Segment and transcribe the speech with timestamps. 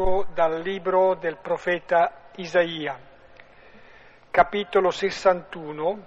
[0.00, 2.98] Leggo dal libro del profeta Isaia,
[4.30, 6.06] capitolo 61,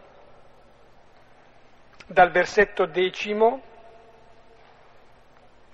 [2.08, 3.61] dal versetto decimo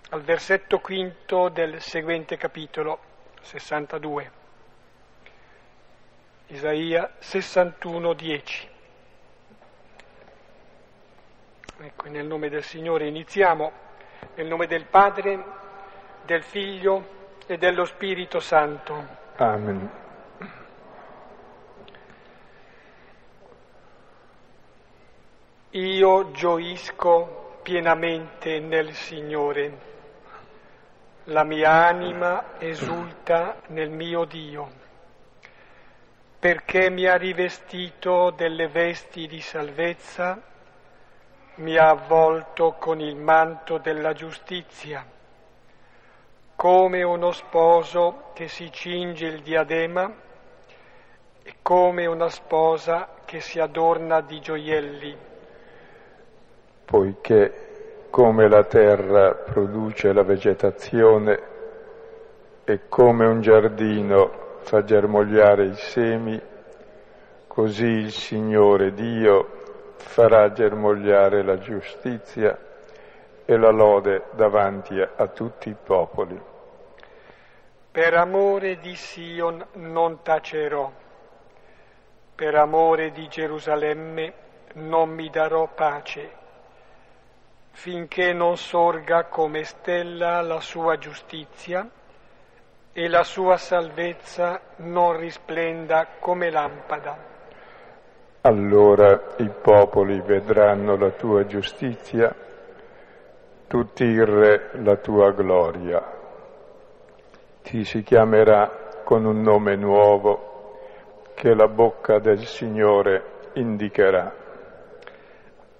[0.09, 2.99] al versetto quinto del seguente capitolo
[3.39, 4.31] 62.
[6.47, 8.69] Isaia 61, 10.
[11.77, 13.71] Ecco, nel nome del Signore iniziamo,
[14.35, 15.41] nel nome del Padre,
[16.25, 17.15] del Figlio
[17.49, 19.07] e dello Spirito Santo.
[19.37, 19.89] Amen.
[25.71, 29.77] Io gioisco pienamente nel Signore,
[31.23, 34.69] la mia anima esulta nel mio Dio,
[36.37, 40.39] perché mi ha rivestito delle vesti di salvezza,
[41.55, 45.03] mi ha avvolto con il manto della giustizia,
[46.59, 50.13] come uno sposo che si cinge il diadema
[51.41, 55.17] e come una sposa che si adorna di gioielli
[56.83, 61.39] poiché come la terra produce la vegetazione
[62.65, 66.41] e come un giardino fa germogliare i semi,
[67.47, 72.57] così il Signore Dio farà germogliare la giustizia
[73.45, 76.48] e la lode davanti a, tutti i popoli.
[77.91, 80.91] Per amore di Sion non tacerò,
[82.35, 84.33] per amore di Gerusalemme
[84.73, 86.37] non mi darò pace
[87.71, 91.89] finché non sorga come stella la sua giustizia
[92.91, 97.17] e la sua salvezza non risplenda come lampada.
[98.41, 102.35] Allora i popoli vedranno la tua giustizia,
[103.67, 106.18] tutti il re la tua gloria.
[107.69, 110.73] Ti si chiamerà con un nome nuovo
[111.35, 114.33] che la bocca del Signore indicherà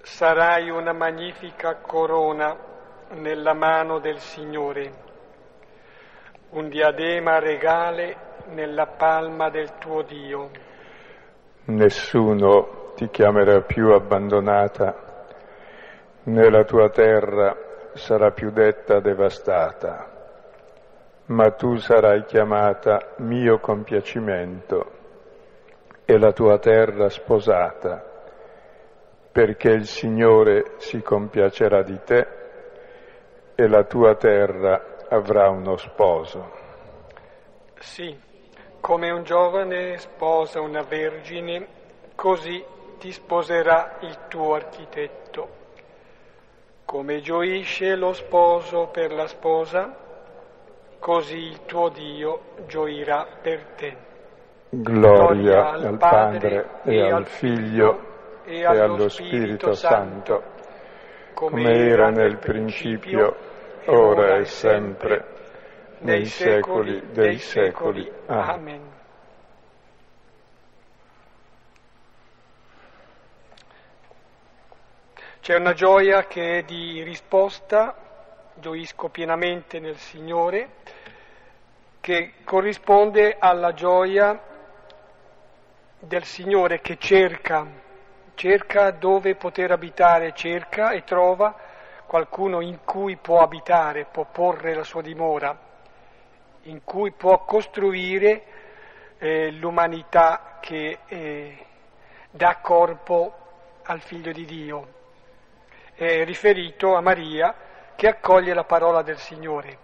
[0.03, 2.55] sarai una magnifica corona
[3.13, 4.91] nella mano del Signore,
[6.51, 8.15] un diadema regale
[8.49, 10.51] nella palma del tuo Dio.
[11.65, 15.25] Nessuno ti chiamerà più abbandonata,
[16.25, 17.57] né la tua terra
[17.95, 20.17] sarà più detta devastata,
[21.29, 24.97] ma tu sarai chiamata mio compiacimento
[26.05, 28.03] e la tua terra sposata
[29.31, 32.27] perché il Signore si compiacerà di te
[33.53, 36.51] e la tua terra avrà uno sposo.
[37.77, 38.17] Sì,
[38.79, 41.67] come un giovane sposa una vergine,
[42.15, 42.63] così
[42.97, 45.57] ti sposerà il tuo architetto.
[46.85, 50.07] Come gioisce lo sposo per la sposa,
[50.99, 53.97] così il tuo Dio gioirà per te.
[54.69, 60.43] Gloria, Gloria al Padre e al Figlio e allo Spirito Santo,
[61.33, 63.35] come era nel principio,
[63.85, 65.25] ora e sempre,
[65.99, 68.11] nei secoli dei secoli.
[68.27, 68.97] Amen.
[75.41, 77.95] C'è una gioia che è di risposta,
[78.59, 80.69] gioisco pienamente nel Signore,
[81.99, 84.41] che corrisponde alla gioia
[85.99, 87.87] del Signore che cerca
[88.39, 91.53] cerca dove poter abitare, cerca e trova
[92.05, 95.59] qualcuno in cui può abitare, può porre la sua dimora,
[96.63, 98.43] in cui può costruire
[99.17, 101.65] eh, l'umanità che eh,
[102.31, 103.35] dà corpo
[103.83, 104.87] al figlio di Dio.
[105.93, 107.53] È riferito a Maria
[107.99, 109.77] che accoglie la parola del Signore.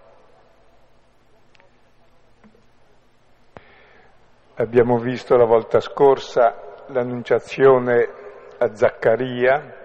[4.54, 8.10] Abbiamo visto la volta scorsa l'annunciazione
[8.58, 9.76] a Zaccaria,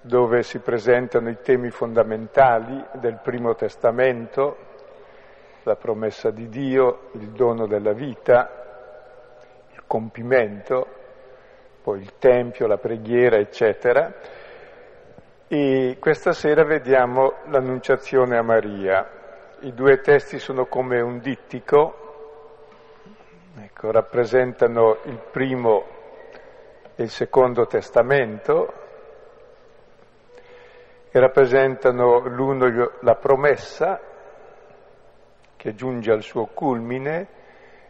[0.00, 4.56] dove si presentano i temi fondamentali del Primo Testamento,
[5.62, 8.50] la promessa di Dio, il dono della vita,
[9.70, 10.88] il compimento,
[11.84, 14.40] poi il Tempio, la preghiera, eccetera.
[15.54, 19.06] E questa sera vediamo l'Annunciazione a Maria.
[19.60, 23.02] I due testi sono come un dittico,
[23.58, 25.84] ecco, rappresentano il primo
[26.94, 28.72] il Secondo Testamento,
[31.10, 34.00] che rappresentano l'uno la promessa
[35.54, 37.28] che giunge al suo culmine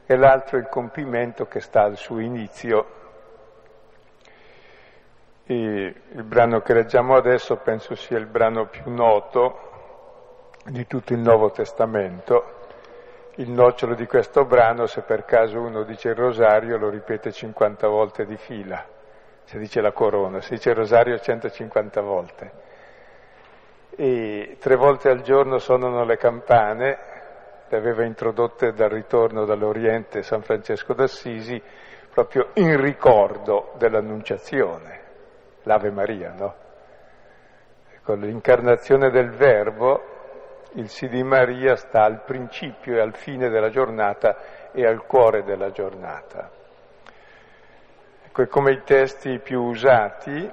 [0.04, 3.01] e l'altro il compimento che sta al suo inizio.
[5.44, 9.70] E il brano che leggiamo adesso penso sia il brano più noto
[10.66, 12.60] di tutto il Nuovo Testamento
[13.36, 17.88] il nocciolo di questo brano, se per caso uno dice il rosario, lo ripete 50
[17.88, 18.84] volte di fila.
[19.44, 22.52] Se dice la corona, se dice il rosario 150 volte.
[23.96, 26.98] E tre volte al giorno suonano le campane,
[27.68, 31.60] le aveva introdotte dal ritorno dall'Oriente San Francesco d'Assisi,
[32.12, 35.00] proprio in ricordo dell'Annunciazione,
[35.62, 36.54] l'Ave Maria, no?
[38.02, 40.12] Con l'incarnazione del Verbo
[40.74, 45.42] il sì di Maria sta al principio e al fine della giornata e al cuore
[45.42, 46.50] della giornata.
[48.26, 50.50] Ecco, come i testi più usati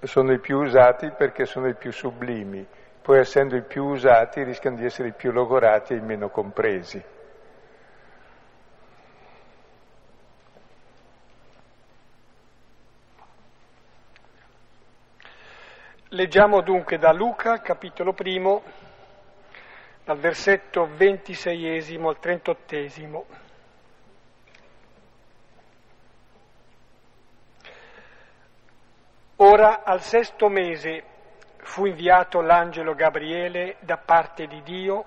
[0.00, 2.66] sono i più usati perché sono i più sublimi,
[3.02, 7.04] poi essendo i più usati rischiano di essere i più logorati e i meno compresi.
[16.12, 18.64] Leggiamo dunque da Luca, capitolo primo,
[20.02, 23.26] dal versetto ventiseiesimo al trentottesimo.
[29.36, 31.04] Ora al sesto mese
[31.58, 35.04] fu inviato l'angelo Gabriele da parte di Dio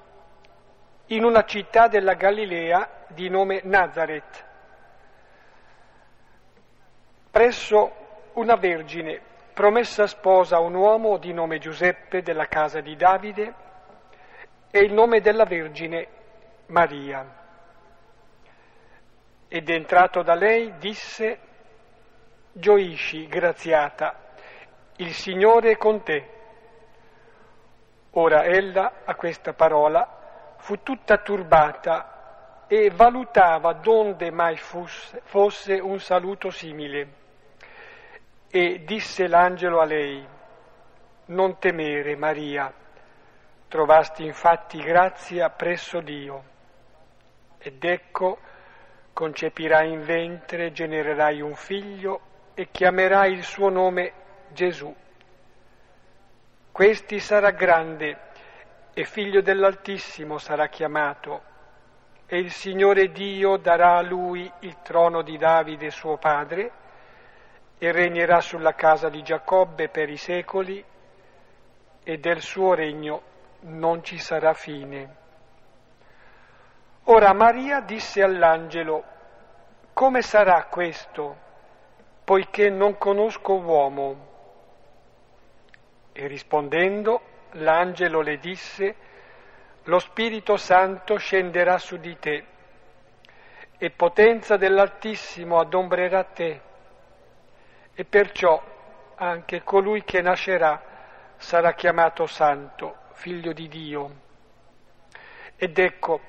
[1.07, 4.45] in una città della Galilea di nome Nazareth,
[7.29, 7.91] presso
[8.35, 13.53] una vergine promessa sposa un uomo di nome Giuseppe della casa di Davide
[14.69, 16.07] e il nome della Vergine
[16.67, 17.41] Maria.
[19.47, 21.39] Ed entrato da lei disse,
[22.51, 24.15] Gioisci, graziata,
[24.97, 26.29] il Signore è con te.
[28.11, 35.99] Ora ella, a questa parola, fu tutta turbata e valutava donde mai fosse, fosse un
[35.99, 37.21] saluto simile.
[38.55, 40.23] E disse l'angelo a lei,
[41.25, 42.71] non temere Maria,
[43.67, 46.43] trovasti infatti grazia presso Dio.
[47.57, 48.37] Ed ecco,
[49.11, 52.21] concepirai in ventre, genererai un figlio
[52.53, 54.13] e chiamerai il suo nome
[54.49, 54.95] Gesù.
[56.71, 58.19] Questi sarà grande
[58.93, 61.41] e figlio dell'Altissimo sarà chiamato,
[62.27, 66.81] e il Signore Dio darà a lui il trono di Davide suo padre,
[67.85, 70.81] e regnerà sulla casa di Giacobbe per i secoli
[72.01, 73.21] e del suo regno
[73.63, 75.15] non ci sarà fine.
[77.03, 79.03] Ora Maria disse all'angelo,
[79.91, 81.35] come sarà questo,
[82.23, 84.27] poiché non conosco uomo?
[86.13, 87.21] E rispondendo,
[87.51, 88.95] l'angelo le disse,
[89.83, 92.45] lo Spirito Santo scenderà su di te
[93.77, 96.71] e potenza dell'Altissimo adombrerà te
[97.95, 98.61] e perciò
[99.15, 100.81] anche colui che nascerà
[101.37, 104.21] sarà chiamato santo, figlio di Dio.
[105.55, 106.21] Ed ecco,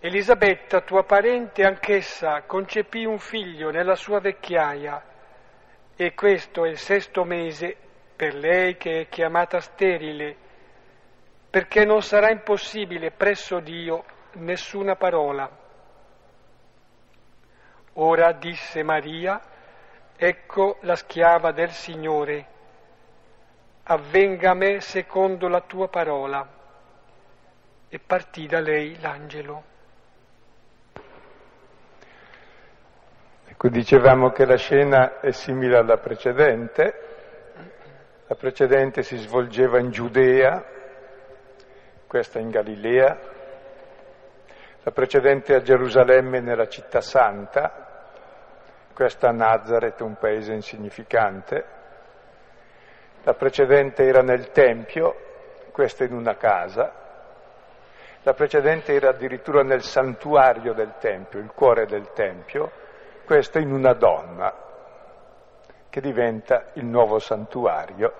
[0.00, 5.04] Elisabetta, tua parente, anch'essa concepì un figlio nella sua vecchiaia,
[5.94, 7.76] e questo è il sesto mese
[8.16, 10.36] per lei che è chiamata sterile,
[11.50, 14.04] perché non sarà impossibile presso Dio
[14.34, 15.50] nessuna parola.
[17.94, 19.40] Ora disse Maria,
[20.22, 22.44] Ecco la schiava del Signore,
[23.84, 26.46] avvenga a me secondo la tua parola.
[27.88, 29.62] E partì da lei l'angelo.
[33.46, 36.94] Ecco, dicevamo che la scena è simile alla precedente.
[38.26, 40.62] La precedente si svolgeva in Giudea,
[42.06, 43.18] questa in Galilea,
[44.82, 47.89] la precedente a Gerusalemme nella città santa,
[49.00, 51.64] questa Nazareth, un paese insignificante,
[53.22, 55.16] la precedente era nel Tempio,
[55.72, 56.92] questa in una casa,
[58.20, 62.70] la precedente era addirittura nel santuario del Tempio, il cuore del Tempio,
[63.24, 64.54] questa in una donna,
[65.88, 68.12] che diventa il nuovo santuario,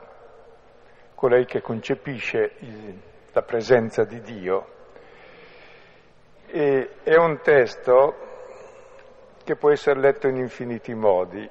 [1.15, 2.53] colei che concepisce
[3.33, 4.67] la presenza di Dio.
[6.47, 8.30] E è un testo
[9.51, 11.51] che può essere letto in infiniti modi.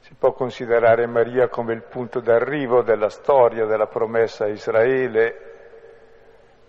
[0.00, 5.54] Si può considerare Maria come il punto d'arrivo della storia della promessa a Israele,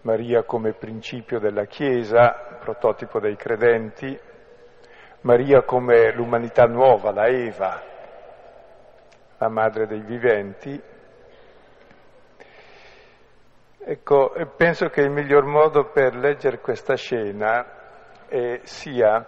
[0.04, 4.18] Maria come principio della Chiesa, prototipo dei credenti,
[5.22, 7.84] Maria come l'umanità nuova, la Eva,
[9.38, 10.82] la madre dei viventi,
[13.82, 17.66] Ecco, penso che il miglior modo per leggere questa scena
[18.28, 19.26] eh, sia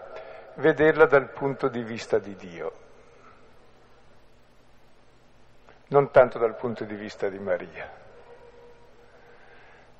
[0.56, 2.82] vederla dal punto di vista di Dio.
[5.92, 7.90] non tanto dal punto di vista di Maria.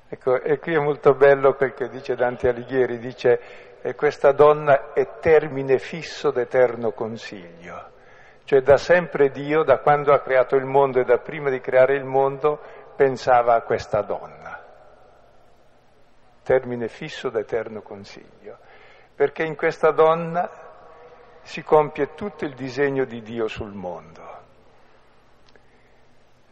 [0.08, 3.40] Ecco, e qui è molto bello quel che dice Dante Alighieri, dice
[3.80, 7.90] e questa donna è termine fisso d'eterno consiglio,
[8.44, 11.96] cioè da sempre Dio, da quando ha creato il mondo e da prima di creare
[11.96, 12.60] il mondo,
[12.94, 14.60] pensava a questa donna.
[16.42, 18.58] Termine fisso d'eterno consiglio,
[19.14, 20.50] perché in questa donna
[21.42, 24.40] si compie tutto il disegno di Dio sul mondo.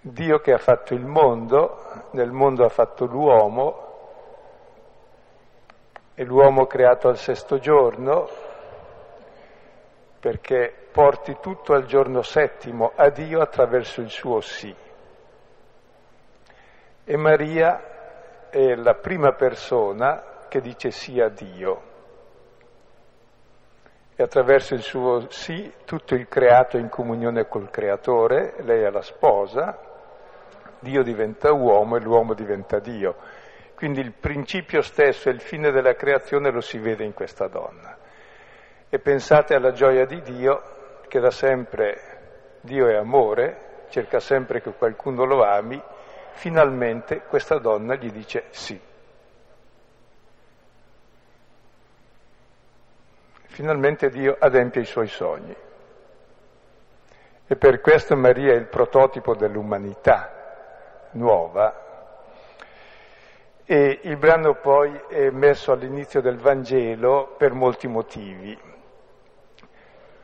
[0.02, 3.88] Dio che ha fatto il mondo, nel mondo ha fatto l'uomo,
[6.14, 8.28] e l'uomo creato al sesto giorno,
[10.18, 14.75] perché porti tutto al giorno settimo a Dio attraverso il suo sì.
[17.10, 21.82] E Maria è la prima persona che dice sì a Dio.
[24.14, 28.90] E attraverso il suo sì tutto il creato è in comunione col creatore, lei è
[28.90, 29.76] la sposa,
[30.78, 33.16] Dio diventa uomo e l'uomo diventa Dio.
[33.74, 37.98] Quindi il principio stesso e il fine della creazione lo si vede in questa donna.
[38.88, 40.62] E pensate alla gioia di Dio,
[41.08, 45.82] che da sempre Dio è amore, cerca sempre che qualcuno lo ami,
[46.40, 48.80] finalmente questa donna gli dice sì.
[53.44, 55.54] Finalmente Dio adempie i suoi sogni.
[57.47, 61.88] E per questo Maria è il prototipo dell'umanità, nuova
[63.66, 68.59] e il brano poi è messo all'inizio del Vangelo per molti motivi.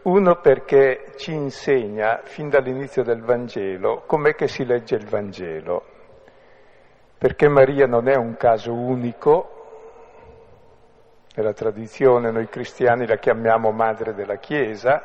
[0.05, 5.96] Uno perché ci insegna fin dall'inizio del Vangelo com'è che si legge il Vangelo,
[7.19, 9.57] perché Maria non è un caso unico,
[11.35, 15.03] nella tradizione noi cristiani la chiamiamo madre della Chiesa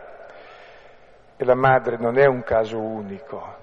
[1.35, 3.55] e la madre non è un caso unico,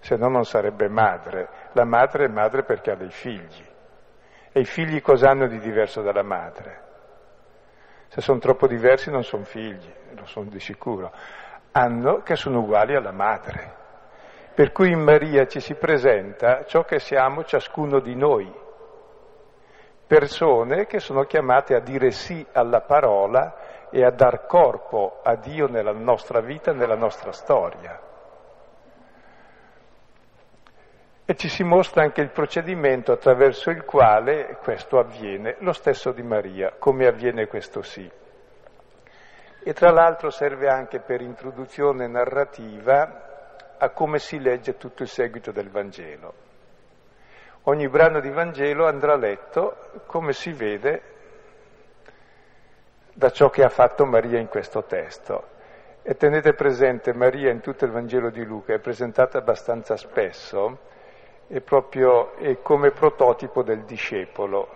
[0.00, 1.48] se no non sarebbe madre.
[1.72, 3.64] La madre è madre perché ha dei figli.
[4.52, 6.84] E i figli cosa hanno di diverso dalla madre?
[8.08, 11.12] Se sono troppo diversi non sono figli, lo sono di sicuro.
[11.72, 13.84] Hanno che sono uguali alla madre.
[14.56, 18.50] Per cui in Maria ci si presenta ciò che siamo ciascuno di noi.
[20.06, 25.68] Persone che sono chiamate a dire sì alla parola e a dar corpo a Dio
[25.68, 28.00] nella nostra vita, nella nostra storia.
[31.26, 36.22] E ci si mostra anche il procedimento attraverso il quale questo avviene, lo stesso di
[36.22, 38.10] Maria, come avviene questo sì.
[39.62, 43.25] E tra l'altro serve anche per introduzione narrativa
[43.78, 46.44] a come si legge tutto il seguito del Vangelo.
[47.64, 51.02] Ogni brano di Vangelo andrà letto come si vede
[53.12, 55.54] da ciò che ha fatto Maria in questo testo.
[56.02, 60.78] E tenete presente, Maria in tutto il Vangelo di Luca è presentata abbastanza spesso,
[61.48, 64.68] è proprio è come prototipo del discepolo.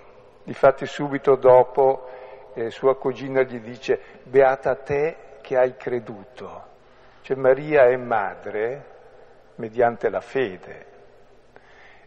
[0.42, 2.08] Difatti subito dopo
[2.54, 6.64] eh, sua cugina gli dice beata te che hai creduto.
[7.22, 8.89] Cioè Maria è madre
[9.60, 10.86] mediante la fede.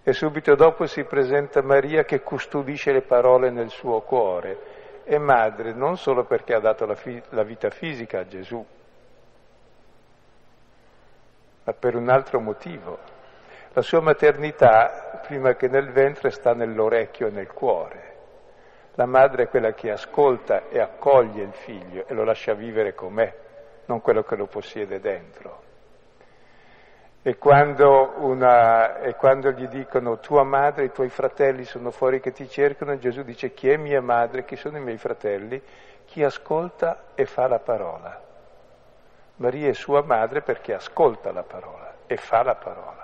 [0.03, 4.81] E subito dopo si presenta Maria che custodisce le parole nel suo cuore.
[5.03, 8.65] È madre non solo perché ha dato la, fi- la vita fisica a Gesù,
[11.63, 13.11] ma per un altro motivo
[13.75, 18.11] la sua maternità, prima che nel ventre, sta nell'orecchio e nel cuore.
[18.93, 23.33] La madre è quella che ascolta e accoglie il figlio e lo lascia vivere com'è,
[23.85, 25.62] non quello che lo possiede dentro.
[27.23, 32.31] E quando, una, e quando, gli dicono tua madre i tuoi fratelli sono fuori che
[32.31, 35.61] ti cercano, Gesù dice chi è mia madre, chi sono i miei fratelli?
[36.05, 38.21] Chi ascolta e fa la parola.
[39.37, 43.03] Maria è sua madre perché ascolta la parola e fa la parola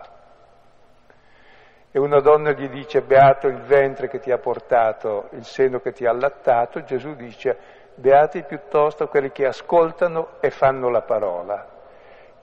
[1.92, 5.92] e una donna gli dice beato il ventre che ti ha portato, il seno che
[5.92, 7.58] ti ha allattato, Gesù dice
[7.96, 11.78] beati piuttosto quelli che ascoltano e fanno la parola.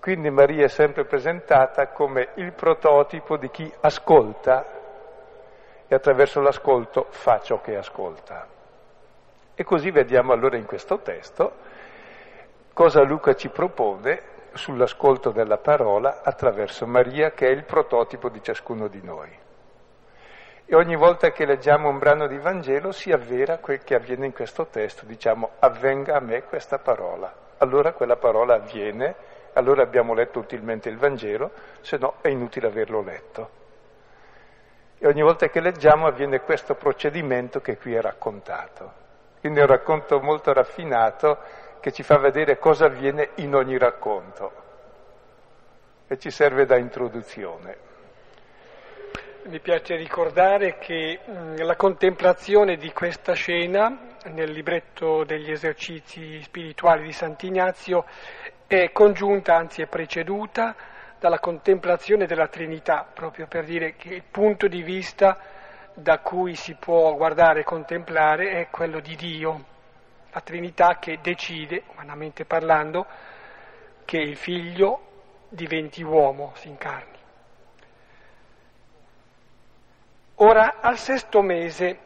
[0.07, 4.65] Quindi Maria è sempre presentata come il prototipo di chi ascolta
[5.85, 8.47] e attraverso l'ascolto fa ciò che ascolta.
[9.53, 11.55] E così vediamo allora in questo testo
[12.73, 14.23] cosa Luca ci propone
[14.53, 19.37] sull'ascolto della parola attraverso Maria che è il prototipo di ciascuno di noi.
[20.67, 24.33] E ogni volta che leggiamo un brano di Vangelo si avvera quel che avviene in
[24.33, 27.35] questo testo, diciamo avvenga a me questa parola.
[27.59, 33.03] Allora quella parola avviene, allora abbiamo letto utilmente il Vangelo, se no è inutile averlo
[33.03, 33.51] letto.
[34.99, 39.05] E ogni volta che leggiamo avviene questo procedimento che qui è raccontato.
[39.41, 41.39] Quindi è un racconto molto raffinato
[41.81, 44.65] che ci fa vedere cosa avviene in ogni racconto.
[46.09, 47.77] e ci serve da introduzione.
[49.47, 57.05] Mi piace ricordare che mh, la contemplazione di questa scena nel libretto degli esercizi spirituali
[57.05, 58.05] di Sant'Ignazio
[58.67, 60.75] è congiunta, anzi è preceduta
[61.19, 65.39] dalla contemplazione della Trinità, proprio per dire che il punto di vista
[65.95, 69.65] da cui si può guardare e contemplare è quello di Dio,
[70.31, 73.07] la Trinità che decide, umanamente parlando,
[74.05, 75.01] che il figlio
[75.49, 77.15] diventi uomo, si incarni.
[80.37, 81.99] Ora, al sesto mese,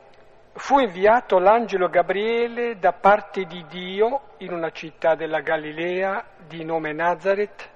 [0.52, 6.92] fu inviato l'angelo Gabriele da parte di Dio in una città della Galilea di nome
[6.92, 7.68] Nazareth,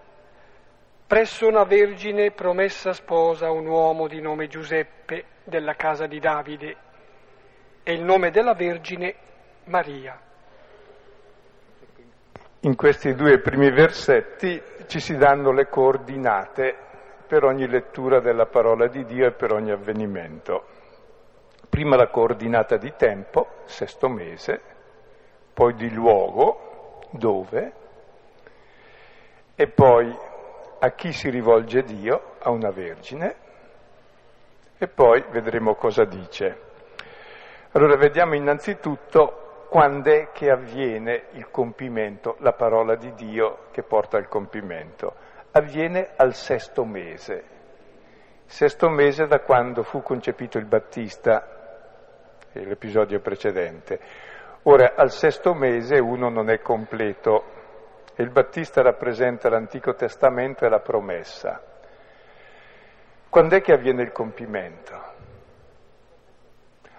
[1.07, 6.77] presso una vergine promessa sposa a un uomo di nome Giuseppe della casa di Davide
[7.83, 9.15] e il nome della vergine
[9.65, 10.19] Maria.
[12.61, 16.75] In questi due primi versetti ci si danno le coordinate
[17.27, 20.83] per ogni lettura della parola di Dio e per ogni avvenimento.
[21.75, 24.61] Prima la coordinata di tempo, sesto mese,
[25.53, 27.73] poi di luogo, dove,
[29.57, 30.17] e poi
[30.79, 33.35] a chi si rivolge Dio, a una vergine,
[34.79, 36.61] e poi vedremo cosa dice.
[37.73, 44.17] Allora vediamo innanzitutto quando è che avviene il compimento, la parola di Dio che porta
[44.17, 45.13] al compimento
[45.51, 47.43] avviene al sesto mese.
[48.47, 51.54] Sesto mese da quando fu concepito il Battista,
[52.63, 53.99] l'episodio precedente.
[54.63, 57.45] Ora, al sesto mese uno non è completo
[58.15, 61.63] e il Battista rappresenta l'Antico Testamento e la promessa.
[63.29, 65.13] Quando è che avviene il compimento?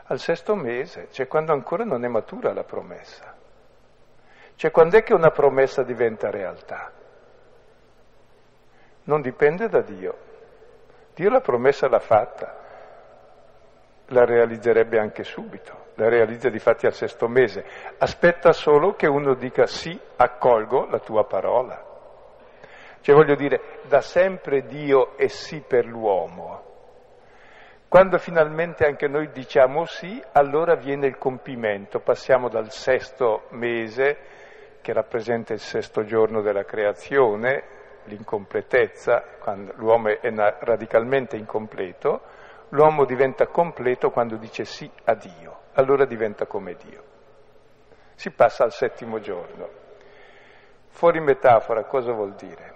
[0.07, 3.33] Al sesto mese, cioè quando ancora non è matura la promessa.
[4.55, 6.91] Cioè quando è che una promessa diventa realtà?
[9.05, 10.17] non dipende da Dio.
[11.13, 12.64] Dio la promessa l'ha fatta,
[14.07, 17.65] la realizzerebbe anche subito, la realizza di fatti al sesto mese.
[17.97, 21.93] Aspetta solo che uno dica sì, accolgo la tua parola.
[23.01, 26.63] Cioè voglio dire, da sempre Dio è sì per l'uomo.
[27.87, 34.17] Quando finalmente anche noi diciamo sì, allora viene il compimento, passiamo dal sesto mese,
[34.81, 37.63] che rappresenta il sesto giorno della creazione,
[38.05, 42.21] l'incompletezza, quando l'uomo è radicalmente incompleto,
[42.69, 47.03] l'uomo diventa completo quando dice sì a Dio, allora diventa come Dio.
[48.15, 49.83] Si passa al settimo giorno.
[50.89, 52.73] Fuori metafora cosa vuol dire?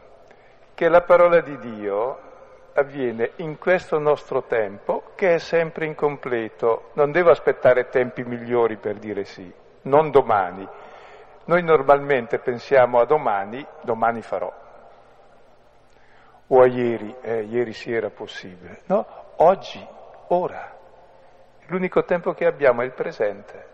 [0.73, 2.19] Che la parola di Dio
[2.73, 8.95] avviene in questo nostro tempo che è sempre incompleto, non devo aspettare tempi migliori per
[8.97, 9.51] dire sì,
[9.83, 10.67] non domani.
[11.45, 14.67] Noi normalmente pensiamo a domani, domani farò
[16.51, 18.81] o a ieri, eh, ieri sì era possibile.
[18.85, 19.05] No,
[19.39, 19.85] oggi,
[20.27, 20.77] ora.
[21.67, 23.67] L'unico tempo che abbiamo è il presente.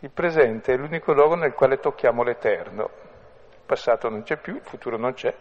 [0.00, 2.90] Il presente è l'unico luogo nel quale tocchiamo l'eterno.
[3.50, 5.34] Il passato non c'è più, il futuro non c'è.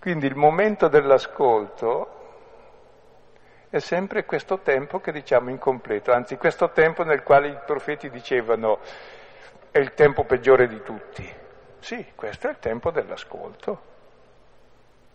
[0.00, 2.18] Quindi il momento dell'ascolto
[3.68, 8.80] è sempre questo tempo che diciamo incompleto, anzi questo tempo nel quale i profeti dicevano
[9.70, 11.32] è il tempo peggiore di tutti.
[11.78, 13.89] Sì, questo è il tempo dell'ascolto.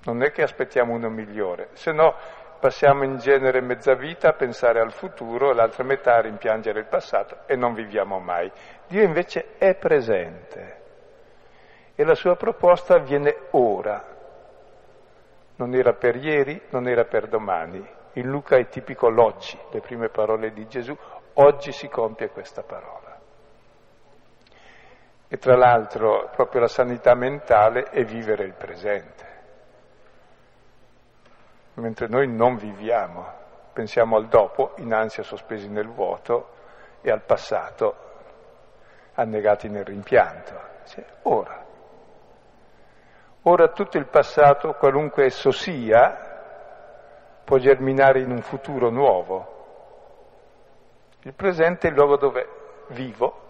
[0.05, 2.15] Non è che aspettiamo uno migliore, se no
[2.59, 6.87] passiamo in genere mezza vita a pensare al futuro e l'altra metà a rimpiangere il
[6.87, 8.51] passato e non viviamo mai.
[8.87, 10.81] Dio invece è presente
[11.95, 14.03] e la sua proposta avviene ora.
[15.57, 17.87] Non era per ieri, non era per domani.
[18.13, 20.95] In Luca è tipico l'oggi, le prime parole di Gesù,
[21.33, 23.17] oggi si compie questa parola.
[25.27, 29.34] E tra l'altro proprio la sanità mentale è vivere il presente,
[31.75, 33.25] mentre noi non viviamo,
[33.73, 36.53] pensiamo al dopo in ansia sospesi nel vuoto
[37.01, 38.03] e al passato
[39.13, 40.53] annegati nel rimpianto.
[40.85, 41.63] Cioè, ora.
[43.43, 46.33] Ora tutto il passato, qualunque esso sia,
[47.43, 49.53] può germinare in un futuro nuovo.
[51.21, 52.47] Il presente è il luogo dove
[52.89, 53.43] vivo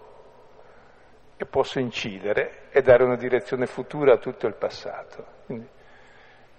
[1.37, 5.25] e posso incidere e dare una direzione futura a tutto il passato.
[5.45, 5.69] Quindi,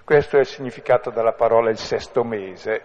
[0.06, 2.80] questo è il significato della parola il sesto mese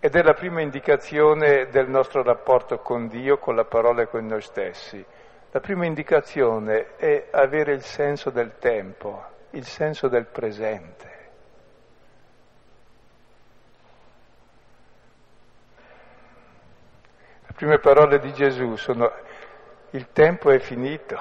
[0.00, 4.24] ed è la prima indicazione del nostro rapporto con Dio, con la parola e con
[4.24, 5.04] noi stessi.
[5.50, 11.10] La prima indicazione è avere il senso del tempo, il senso del presente.
[17.46, 19.12] Le prime parole di Gesù sono
[19.90, 21.18] il tempo è finito.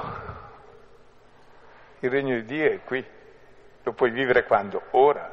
[1.99, 3.23] Il regno di Dio è qui.
[3.85, 4.81] Lo puoi vivere quando?
[4.91, 5.31] Ora.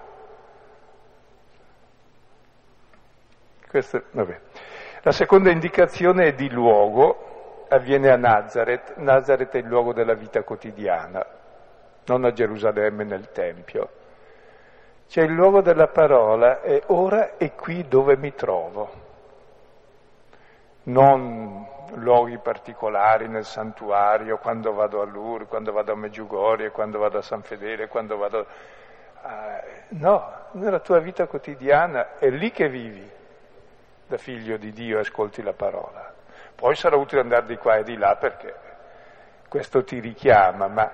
[3.66, 4.02] Questo,
[5.00, 8.96] La seconda indicazione è di luogo, avviene a Nazareth.
[8.96, 11.24] Nazareth è il luogo della vita quotidiana,
[12.04, 13.88] non a Gerusalemme nel Tempio.
[15.08, 19.01] C'è il luogo della parola e ora è qui dove mi trovo.
[20.84, 27.18] Non luoghi particolari nel santuario, quando vado a Lourdes, quando vado a Meggiugorie, quando vado
[27.18, 28.46] a San Fedele, quando vado...
[29.22, 33.08] Uh, no, nella tua vita quotidiana è lì che vivi,
[34.06, 36.12] da figlio di Dio, ascolti la parola.
[36.54, 38.54] Poi sarà utile andare di qua e di là perché
[39.48, 40.90] questo ti richiama, ma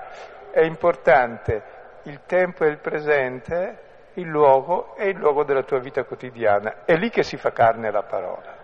[0.51, 1.62] è importante
[2.03, 3.79] il tempo e il presente,
[4.14, 6.85] il luogo e il luogo della tua vita quotidiana.
[6.85, 8.57] È lì che si fa carne la parola.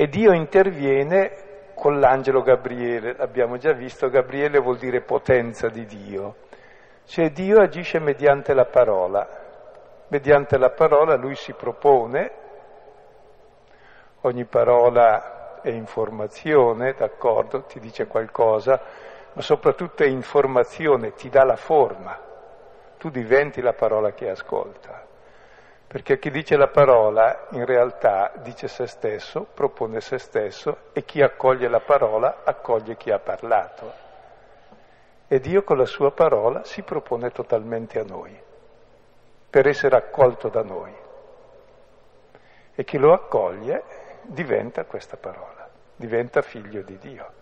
[0.00, 6.36] E Dio interviene con l'angelo Gabriele, l'abbiamo già visto, Gabriele vuol dire potenza di Dio,
[7.04, 9.28] cioè Dio agisce mediante la parola,
[10.06, 12.30] mediante la parola lui si propone,
[14.20, 18.80] ogni parola è informazione, d'accordo, ti dice qualcosa,
[19.32, 22.16] ma soprattutto è informazione, ti dà la forma,
[22.98, 25.07] tu diventi la parola che ascolta.
[25.88, 31.22] Perché chi dice la parola in realtà dice se stesso, propone se stesso e chi
[31.22, 34.06] accoglie la parola accoglie chi ha parlato.
[35.26, 38.38] E Dio con la sua parola si propone totalmente a noi,
[39.48, 40.94] per essere accolto da noi.
[42.74, 43.82] E chi lo accoglie
[44.24, 47.32] diventa questa parola, diventa figlio di Dio.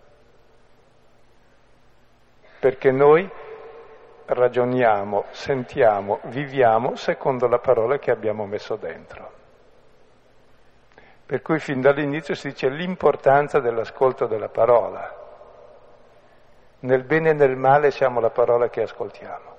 [2.60, 3.28] Perché noi
[4.26, 9.32] ragioniamo, sentiamo, viviamo secondo la parola che abbiamo messo dentro.
[11.24, 15.24] Per cui fin dall'inizio si dice l'importanza dell'ascolto della parola.
[16.80, 19.54] Nel bene e nel male siamo la parola che ascoltiamo.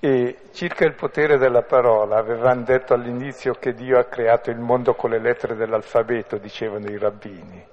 [0.00, 4.94] E circa il potere della parola, avevano detto all'inizio che Dio ha creato il mondo
[4.94, 7.64] con le lettere dell'alfabeto, dicevano i rabbini,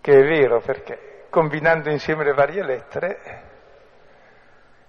[0.00, 3.18] che è vero perché combinando insieme le varie lettere,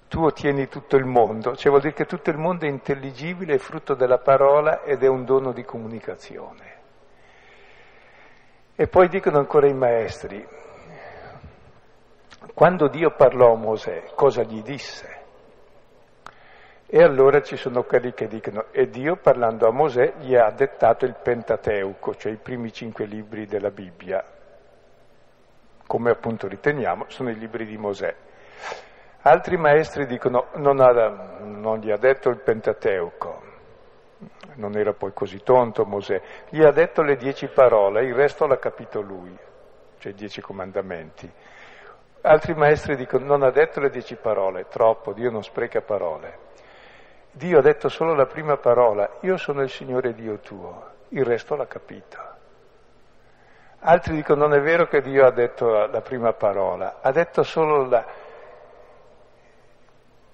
[0.07, 3.57] tu ottieni tutto il mondo, cioè vuol dire che tutto il mondo è intelligibile, è
[3.57, 6.75] frutto della parola ed è un dono di comunicazione.
[8.77, 10.47] E poi dicono ancora i maestri,
[12.53, 15.15] quando Dio parlò a Mosè, cosa gli disse?
[16.85, 21.03] E allora ci sono quelli che dicono, e Dio parlando a Mosè gli ha dettato
[21.03, 24.23] il Pentateuco, cioè i primi cinque libri della Bibbia,
[25.87, 28.13] come appunto riteniamo, sono i libri di Mosè.
[29.21, 33.41] Altri maestri dicono non, ha, non gli ha detto il Pentateuco,
[34.55, 38.57] non era poi così tonto Mosè, gli ha detto le dieci parole, il resto l'ha
[38.57, 39.35] capito lui,
[39.97, 41.29] cioè i dieci comandamenti.
[42.21, 46.45] Altri maestri dicono non ha detto le dieci parole, troppo, Dio non spreca parole.
[47.31, 51.55] Dio ha detto solo la prima parola, io sono il Signore Dio tuo, il resto
[51.55, 52.36] l'ha capito.
[53.79, 57.85] Altri dicono non è vero che Dio ha detto la prima parola, ha detto solo
[57.85, 58.05] la,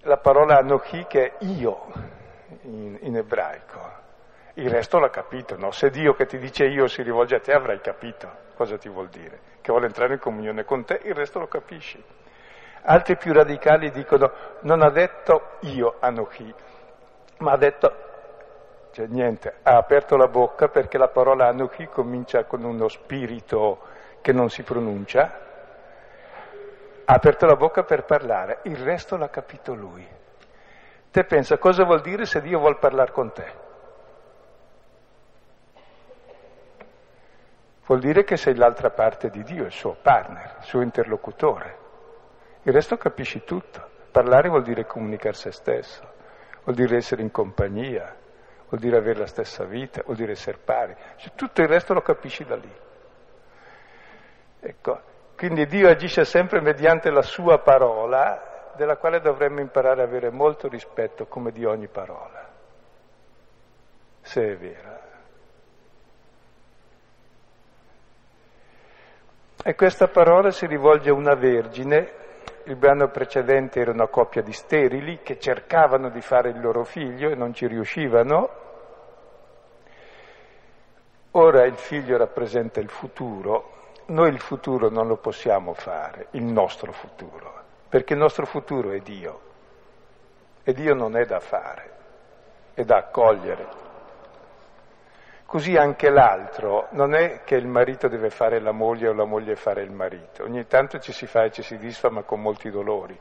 [0.01, 1.85] la parola Anochi che è io
[2.61, 4.01] in, in, ebraico.
[4.55, 5.71] Il resto l'ha capito, no?
[5.71, 9.09] Se Dio che ti dice io si rivolge a te avrai capito cosa ti vuol
[9.09, 12.01] dire, che vuole entrare in comunione con te, il resto lo capisci.
[12.83, 16.53] Altri più radicali dicono non ha detto io Anochi,
[17.39, 18.11] ma ha detto
[18.93, 23.79] cioè niente, ha aperto la bocca perché la parola Anuki comincia con uno spirito
[24.21, 25.39] che non si pronuncia,
[27.03, 30.07] ha aperto la bocca per parlare, il resto l'ha capito lui.
[31.09, 33.51] Te pensa cosa vuol dire se Dio vuol parlare con te?
[37.87, 41.77] Vuol dire che sei l'altra parte di Dio, il suo partner, il suo interlocutore.
[42.61, 43.89] Il resto capisci tutto.
[44.11, 46.07] Parlare vuol dire comunicare se stesso,
[46.63, 48.21] vuol dire essere in compagnia,
[48.73, 52.01] vuol dire avere la stessa vita, vuol dire essere pari, cioè, tutto il resto lo
[52.01, 52.71] capisci da lì.
[54.59, 55.01] Ecco,
[55.37, 60.67] quindi Dio agisce sempre mediante la sua parola, della quale dovremmo imparare ad avere molto
[60.67, 62.49] rispetto come di ogni parola,
[64.21, 65.01] se è vera.
[69.65, 72.21] E questa parola si rivolge a una vergine
[72.65, 77.29] il brano precedente era una coppia di sterili che cercavano di fare il loro figlio
[77.29, 78.62] e non ci riuscivano.
[81.35, 86.91] Ora il figlio rappresenta il futuro, noi il futuro non lo possiamo fare, il nostro
[86.91, 87.51] futuro,
[87.89, 89.41] perché il nostro futuro è Dio
[90.63, 91.91] e Dio non è da fare,
[92.75, 93.67] è da accogliere.
[95.47, 99.55] Così anche l'altro, non è che il marito deve fare la moglie o la moglie
[99.55, 102.69] fare il marito, ogni tanto ci si fa e ci si disfa ma con molti
[102.69, 103.17] dolori,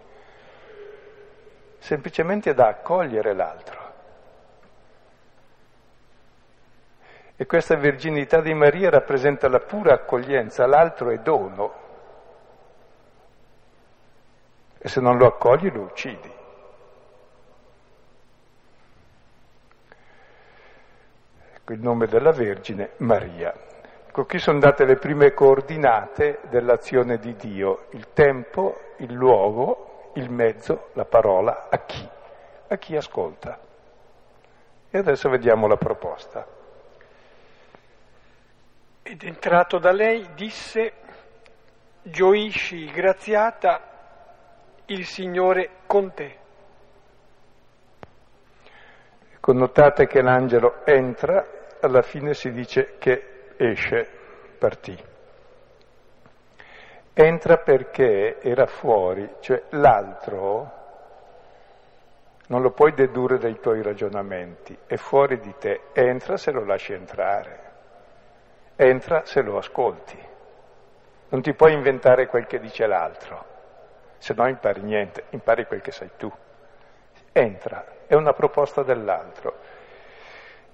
[1.78, 3.81] semplicemente è da accogliere l'altro.
[7.42, 11.74] E questa virginità di Maria rappresenta la pura accoglienza, l'altro è dono.
[14.78, 16.32] E se non lo accogli lo uccidi.
[21.54, 23.52] Ecco il nome della Vergine, Maria.
[24.06, 30.30] Ecco, qui sono date le prime coordinate dell'azione di Dio, il tempo, il luogo, il
[30.30, 32.08] mezzo, la parola, a chi?
[32.68, 33.58] A chi ascolta.
[34.88, 36.60] E adesso vediamo la proposta.
[39.04, 40.92] Ed entrato da lei disse,
[42.02, 43.80] gioisci graziata
[44.86, 46.38] il Signore con te.
[49.40, 51.44] Connotate che l'angelo entra,
[51.80, 54.08] alla fine si dice che esce,
[54.56, 54.96] partì.
[57.12, 60.80] Entra perché era fuori, cioè l'altro
[62.46, 66.92] non lo puoi dedurre dai tuoi ragionamenti, è fuori di te, entra se lo lasci
[66.92, 67.61] entrare
[68.82, 70.18] entra se lo ascolti.
[71.28, 73.44] Non ti puoi inventare quel che dice l'altro,
[74.18, 76.30] se no impari niente, impari quel che sai tu.
[77.32, 79.56] Entra, è una proposta dell'altro.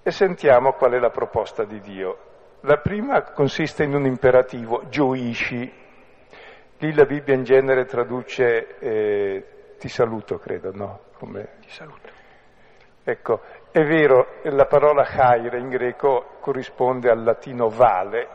[0.03, 2.19] E sentiamo qual è la proposta di Dio.
[2.63, 5.73] La prima consiste in un imperativo, gioisci.
[6.79, 9.47] Lì la Bibbia in genere traduce eh,
[9.79, 11.01] ti saluto, credo, no?
[11.19, 11.57] Come...
[11.61, 12.18] Ti saluto.
[13.09, 13.41] Ecco,
[13.71, 18.29] è vero, la parola chaire in greco corrisponde al latino vale,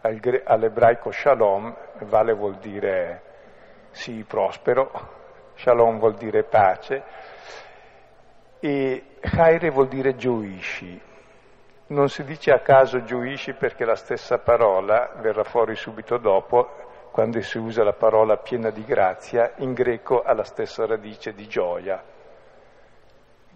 [0.00, 3.20] all'ebraico shalom, vale vuol dire
[3.90, 4.90] sì, prospero,
[5.54, 7.02] shalom vuol dire pace,
[8.58, 10.98] e chaire vuol dire gioisci.
[11.88, 17.38] Non si dice a caso gioisci perché la stessa parola verrà fuori subito dopo, quando
[17.42, 22.14] si usa la parola piena di grazia, in greco ha la stessa radice di gioia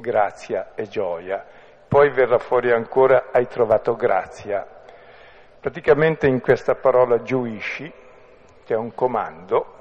[0.00, 1.44] grazia e gioia.
[1.86, 4.66] Poi verrà fuori ancora hai trovato grazia.
[5.60, 7.92] Praticamente in questa parola giuisci,
[8.64, 9.78] che è un comando,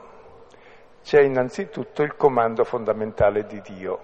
[1.04, 4.00] c'è innanzitutto il comando fondamentale di Dio.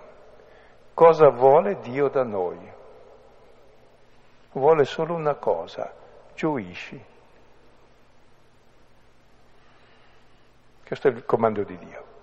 [0.93, 2.57] Cosa vuole Dio da noi?
[4.53, 5.93] Vuole solo una cosa,
[6.33, 7.03] giuisci.
[10.85, 12.14] Questo è il comando di Dio.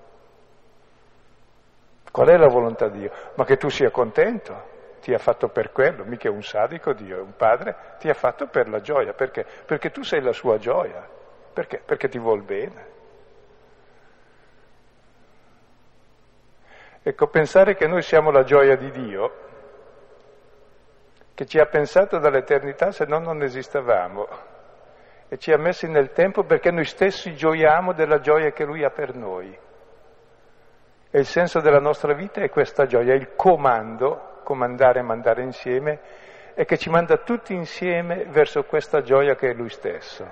[2.13, 3.13] Qual è la volontà di Dio?
[3.35, 4.71] Ma che tu sia contento,
[5.01, 8.15] ti ha fatto per quello, mica è un sadico Dio, è un padre, ti ha
[8.15, 9.47] fatto per la gioia, perché?
[9.65, 11.09] Perché tu sei la sua gioia,
[11.53, 11.83] perché?
[11.85, 12.91] Perché ti vuol bene.
[17.03, 19.33] Ecco, pensare che noi siamo la gioia di Dio,
[21.35, 24.29] che ci ha pensato dall'eternità se no non esistevamo
[25.29, 28.91] e ci ha messi nel tempo perché noi stessi gioiamo della gioia che Lui ha
[28.91, 29.59] per noi.
[31.15, 36.01] E il senso della nostra vita è questa gioia, il comando, comandare e mandare insieme,
[36.55, 40.27] e che ci manda tutti insieme verso questa gioia che è Lui stesso.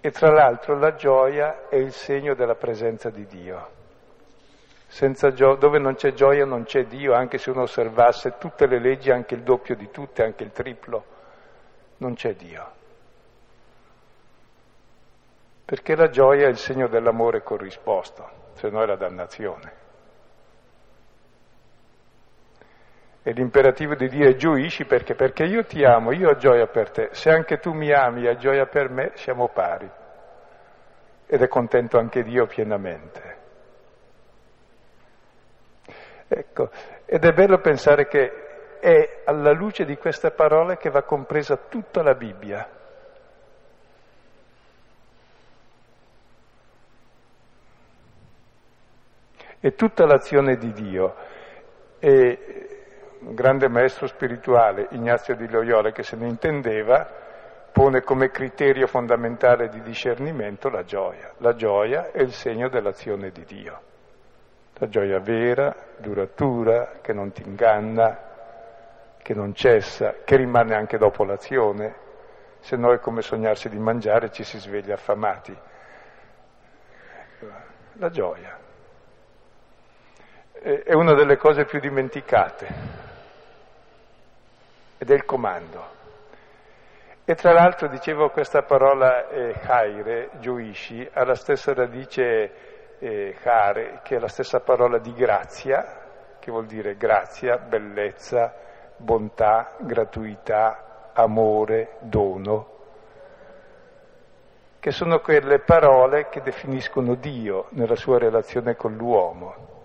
[0.00, 3.70] E tra l'altro la gioia è il segno della presenza di Dio.
[4.88, 9.12] Gio- dove non c'è gioia non c'è Dio, anche se uno osservasse tutte le leggi,
[9.12, 11.04] anche il doppio di tutte, anche il triplo,
[11.98, 12.72] non c'è Dio.
[15.64, 19.84] Perché la gioia è il segno dell'amore corrisposto se no è la dannazione.
[23.22, 25.14] E l'imperativo di Dio è gioisci perché?
[25.14, 27.08] Perché io ti amo, io ho gioia per te.
[27.10, 29.90] Se anche tu mi ami e hai gioia per me, siamo pari.
[31.26, 33.36] Ed è contento anche Dio pienamente.
[36.28, 36.70] Ecco,
[37.04, 42.02] ed è bello pensare che è alla luce di queste parole che va compresa tutta
[42.02, 42.75] la Bibbia.
[49.60, 51.14] E tutta l'azione di Dio.
[51.98, 52.66] E
[53.20, 57.08] un grande maestro spirituale, Ignazio di Loyola, che se ne intendeva,
[57.72, 61.32] pone come criterio fondamentale di discernimento la gioia.
[61.38, 63.80] La gioia è il segno dell'azione di Dio.
[64.74, 68.18] La gioia vera, duratura, che non ti inganna,
[69.22, 72.04] che non cessa, che rimane anche dopo l'azione,
[72.60, 75.56] se no è come sognarsi di mangiare e ci si sveglia affamati.
[77.94, 78.64] La gioia
[80.60, 82.66] è una delle cose più dimenticate
[84.98, 85.94] ed è il comando.
[87.24, 94.00] E tra l'altro dicevo questa parola eh, chaire, gioisci, ha la stessa radice eh, chare,
[94.04, 96.04] che è la stessa parola di grazia,
[96.38, 98.54] che vuol dire grazia, bellezza,
[98.96, 102.74] bontà, gratuità, amore, dono,
[104.78, 109.75] che sono quelle parole che definiscono Dio nella sua relazione con l'uomo.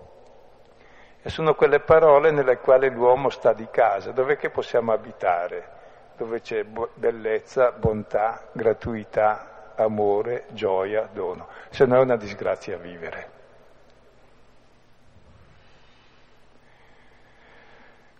[1.23, 5.69] E sono quelle parole nelle quali l'uomo sta di casa, dove che possiamo abitare,
[6.17, 11.47] dove c'è bellezza, bontà, gratuità, amore, gioia, dono.
[11.69, 13.39] Se no è una disgrazia vivere.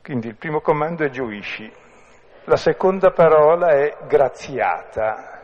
[0.03, 1.71] Quindi il primo comando è gioisci.
[2.45, 5.39] La seconda parola è graziata.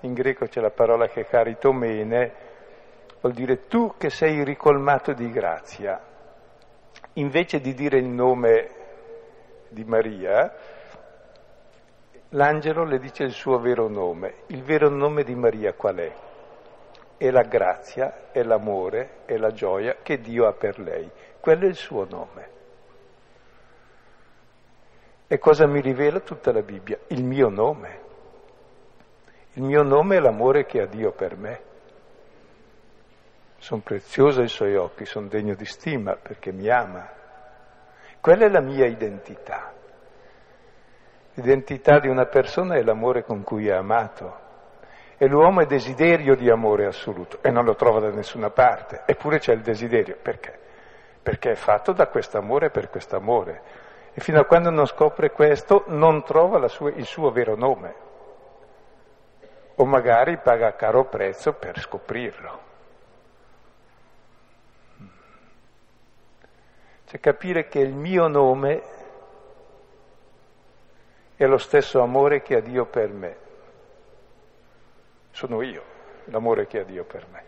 [0.00, 2.32] In greco c'è la parola che caritomene,
[3.20, 6.12] vuol dire tu che sei ricolmato di grazia.
[7.14, 8.68] Invece di dire il nome
[9.68, 10.52] di Maria,
[12.30, 14.42] l'angelo le dice il suo vero nome.
[14.48, 16.12] Il vero nome di Maria qual è?
[17.16, 21.08] È la grazia, è l'amore, è la gioia che Dio ha per lei.
[21.38, 22.48] Quello è il suo nome.
[25.28, 26.98] E cosa mi rivela tutta la Bibbia?
[27.08, 28.00] Il mio nome.
[29.52, 31.60] Il mio nome è l'amore che ha Dio per me.
[33.64, 37.08] Sono prezioso ai suoi occhi, sono degno di stima perché mi ama.
[38.20, 39.72] Quella è la mia identità.
[41.32, 44.38] L'identità di una persona è l'amore con cui è amato.
[45.16, 49.04] E l'uomo è desiderio di amore assoluto e non lo trova da nessuna parte.
[49.06, 50.18] Eppure c'è il desiderio.
[50.20, 50.58] Perché?
[51.22, 53.62] Perché è fatto da quest'amore per quest'amore
[54.12, 57.94] e fino a quando non scopre questo non trova sua, il suo vero nome
[59.76, 62.63] o magari paga caro prezzo per scoprirlo.
[67.14, 68.82] Cioè capire che il mio nome
[71.36, 73.36] è lo stesso amore che ha Dio per me.
[75.30, 75.84] Sono io,
[76.24, 77.44] l'amore che ha Dio per me.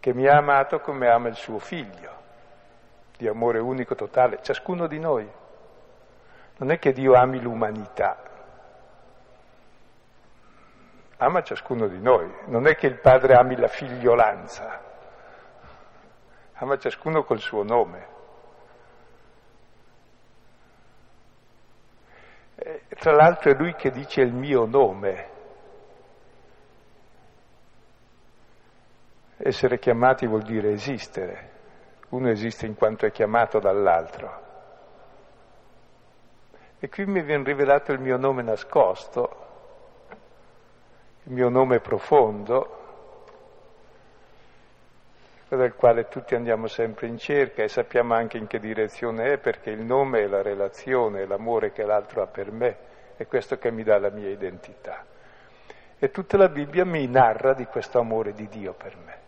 [0.00, 2.12] Che mi ha amato come ama il suo figlio
[3.18, 5.30] di amore unico totale, ciascuno di noi.
[6.56, 8.16] Non è che Dio ami l'umanità,
[11.18, 14.94] ama ciascuno di noi, non è che il padre ami la figliolanza,
[16.58, 18.14] ama ciascuno col suo nome.
[22.56, 25.34] E, tra l'altro è lui che dice il mio nome.
[29.36, 31.54] Essere chiamati vuol dire esistere.
[32.08, 34.44] Uno esiste in quanto è chiamato dall'altro.
[36.78, 39.44] E qui mi viene rivelato il mio nome nascosto,
[41.24, 42.85] il mio nome profondo,
[45.54, 49.70] del quale tutti andiamo sempre in cerca e sappiamo anche in che direzione è, perché
[49.70, 52.76] il nome è la relazione, è l'amore che l'altro ha per me,
[53.16, 55.04] è questo che mi dà la mia identità.
[55.98, 59.24] E tutta la Bibbia mi narra di questo amore di Dio per me.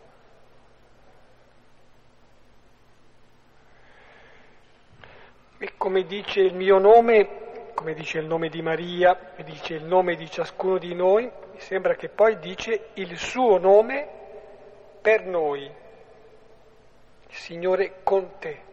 [5.61, 9.85] E come dice il mio nome, come dice il nome di Maria e dice il
[9.85, 14.07] nome di ciascuno di noi, mi sembra che poi dice il suo nome
[15.01, 15.69] per noi,
[17.29, 18.67] il Signore con te.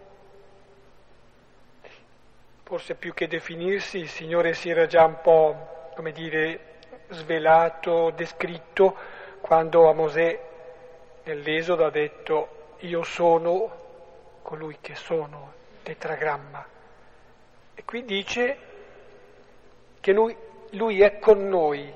[2.65, 6.75] Forse più che definirsi, il Signore si era già un po', come dire,
[7.11, 8.97] svelato, descritto,
[9.41, 10.41] quando a Mosè
[11.25, 13.85] nell'Esodo ha detto io sono
[14.43, 16.67] colui che sono, tetragramma.
[17.75, 18.59] E qui dice
[20.01, 20.37] che lui,
[20.71, 21.93] lui è con noi,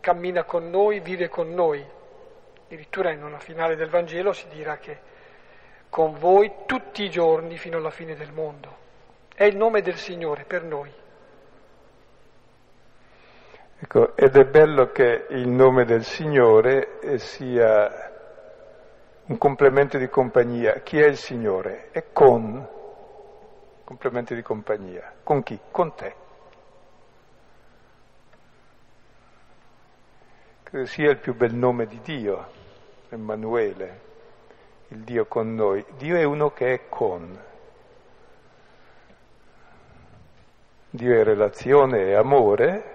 [0.00, 1.84] cammina con noi, vive con noi.
[2.64, 5.12] Addirittura in una finale del Vangelo si dirà che
[5.94, 8.76] con voi tutti i giorni fino alla fine del mondo.
[9.32, 10.92] È il nome del Signore per noi.
[13.78, 18.10] Ecco, ed è bello che il nome del Signore sia
[19.26, 20.80] un complemento di compagnia.
[20.80, 21.90] Chi è il Signore?
[21.92, 22.68] È con
[23.84, 25.12] complementi di compagnia.
[25.22, 25.56] Con chi?
[25.70, 26.14] Con te.
[30.64, 32.46] Credo sia il più bel nome di Dio,
[33.10, 34.12] Emanuele,
[34.94, 35.84] il Dio con noi.
[35.96, 37.36] Dio è uno che è con.
[40.90, 42.92] Dio è relazione e amore.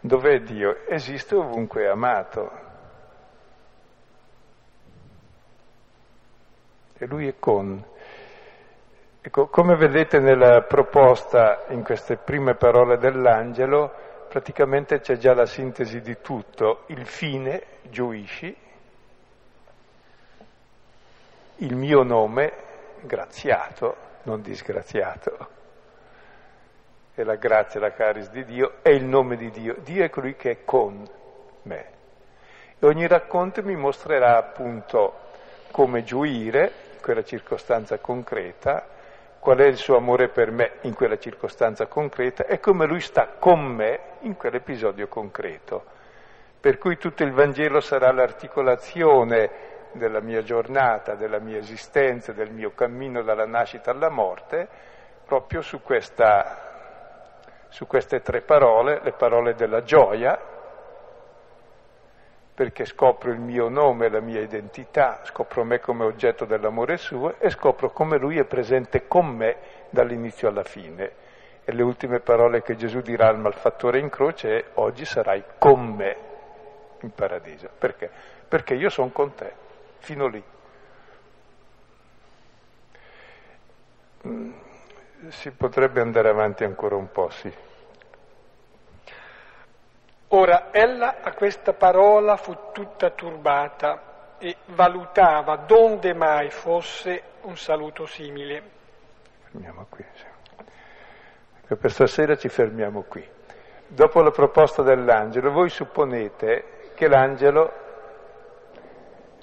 [0.00, 0.84] Dov'è Dio?
[0.86, 2.50] Esiste ovunque amato.
[6.98, 7.82] E lui è con.
[9.20, 13.90] Ecco, come vedete nella proposta, in queste prime parole dell'angelo,
[14.28, 16.82] praticamente c'è già la sintesi di tutto.
[16.88, 18.63] Il fine, giuisci,
[21.56, 22.52] il mio nome,
[23.02, 25.48] graziato, non disgraziato,
[27.14, 29.76] è la grazia, la caris di Dio, è il nome di Dio.
[29.84, 31.08] Dio è colui che è con
[31.62, 31.86] me.
[32.78, 35.20] E ogni racconto mi mostrerà appunto
[35.70, 38.86] come gioire, quella circostanza concreta,
[39.38, 43.28] qual è il suo amore per me in quella circostanza concreta e come lui sta
[43.38, 45.84] con me in quell'episodio concreto.
[46.58, 49.50] Per cui tutto il Vangelo sarà l'articolazione
[49.94, 54.68] della mia giornata, della mia esistenza, del mio cammino dalla nascita alla morte,
[55.24, 60.38] proprio su, questa, su queste tre parole, le parole della gioia,
[62.54, 67.50] perché scopro il mio nome, la mia identità, scopro me come oggetto dell'amore suo e
[67.50, 69.56] scopro come lui è presente con me
[69.90, 71.22] dall'inizio alla fine.
[71.64, 75.84] E le ultime parole che Gesù dirà al malfattore in croce è oggi sarai con
[75.84, 76.16] me
[77.00, 77.68] in paradiso.
[77.76, 78.08] Perché?
[78.46, 79.52] Perché io sono con te,
[80.04, 80.44] fino lì.
[84.26, 84.52] Mm,
[85.28, 87.52] si potrebbe andare avanti ancora un po', sì.
[90.28, 98.04] Ora, ella a questa parola fu tutta turbata e valutava donde mai fosse un saluto
[98.04, 98.62] simile.
[99.44, 100.24] Fermiamo qui, sì.
[101.62, 103.26] Ecco, per stasera ci fermiamo qui.
[103.86, 107.83] Dopo la proposta dell'angelo, voi supponete che l'angelo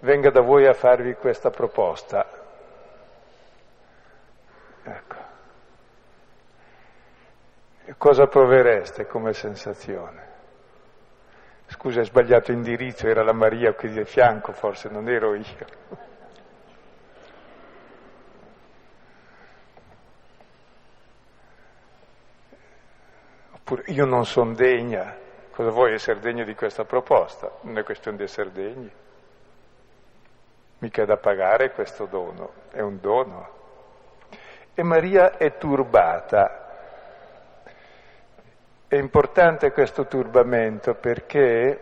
[0.02, 2.28] venga da voi a farvi questa proposta.
[4.84, 5.16] Ecco.
[7.98, 10.30] Cosa provereste come sensazione?
[11.68, 15.66] Scusa, hai sbagliato indirizzo, era la Maria qui di fianco, forse non ero io.
[23.54, 25.16] Oppure io non sono degna,
[25.52, 27.60] cosa vuoi essere degno di questa proposta?
[27.62, 28.92] Non è questione di essere degni.
[30.82, 33.50] Mica da pagare questo dono, è un dono.
[34.74, 36.62] E Maria è turbata
[38.92, 41.80] è importante questo turbamento perché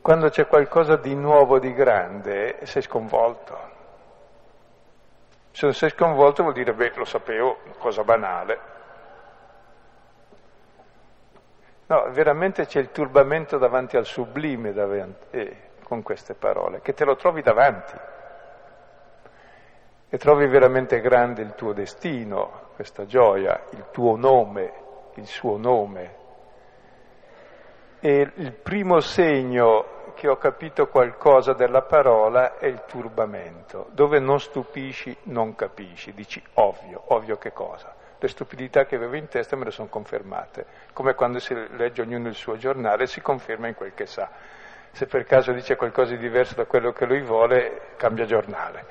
[0.00, 3.58] quando c'è qualcosa di nuovo, di grande, sei sconvolto.
[5.50, 8.58] Se non sei sconvolto vuol dire, beh, lo sapevo, cosa banale.
[11.86, 17.04] No, veramente c'è il turbamento davanti al sublime davanti, eh, con queste parole, che te
[17.04, 17.98] lo trovi davanti
[20.08, 24.72] e trovi veramente grande il tuo destino, questa gioia, il tuo nome,
[25.14, 26.14] il suo nome.
[27.98, 34.38] E il primo segno che ho capito qualcosa della parola è il turbamento, dove non
[34.38, 37.96] stupisci, non capisci, dici ovvio, ovvio che cosa?
[38.16, 42.28] Le stupidità che avevo in testa me le sono confermate, come quando si legge ognuno
[42.28, 44.58] il suo giornale si conferma in quel che sa.
[44.92, 48.84] Se per caso dice qualcosa di diverso da quello che lui vuole, cambia giornale.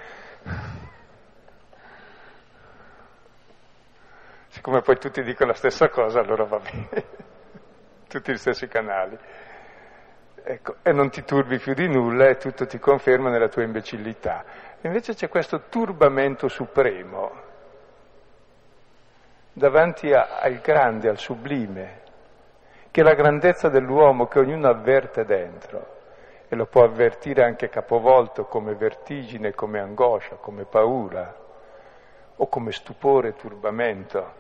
[4.47, 7.05] Siccome poi tutti dicono la stessa cosa, allora va bene,
[8.09, 9.17] tutti gli stessi canali.
[10.41, 14.43] Ecco, e non ti turbi più di nulla e tutto ti conferma nella tua imbecillità.
[14.81, 17.47] Invece c'è questo turbamento supremo
[19.53, 21.98] davanti a, al grande, al sublime,
[22.91, 25.97] che la grandezza dell'uomo che ognuno avverte dentro
[26.47, 31.35] e lo può avvertire anche capovolto come vertigine, come angoscia, come paura
[32.35, 34.33] o come stupore, turbamento.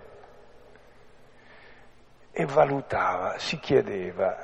[2.31, 4.37] E valutava, si chiedeva.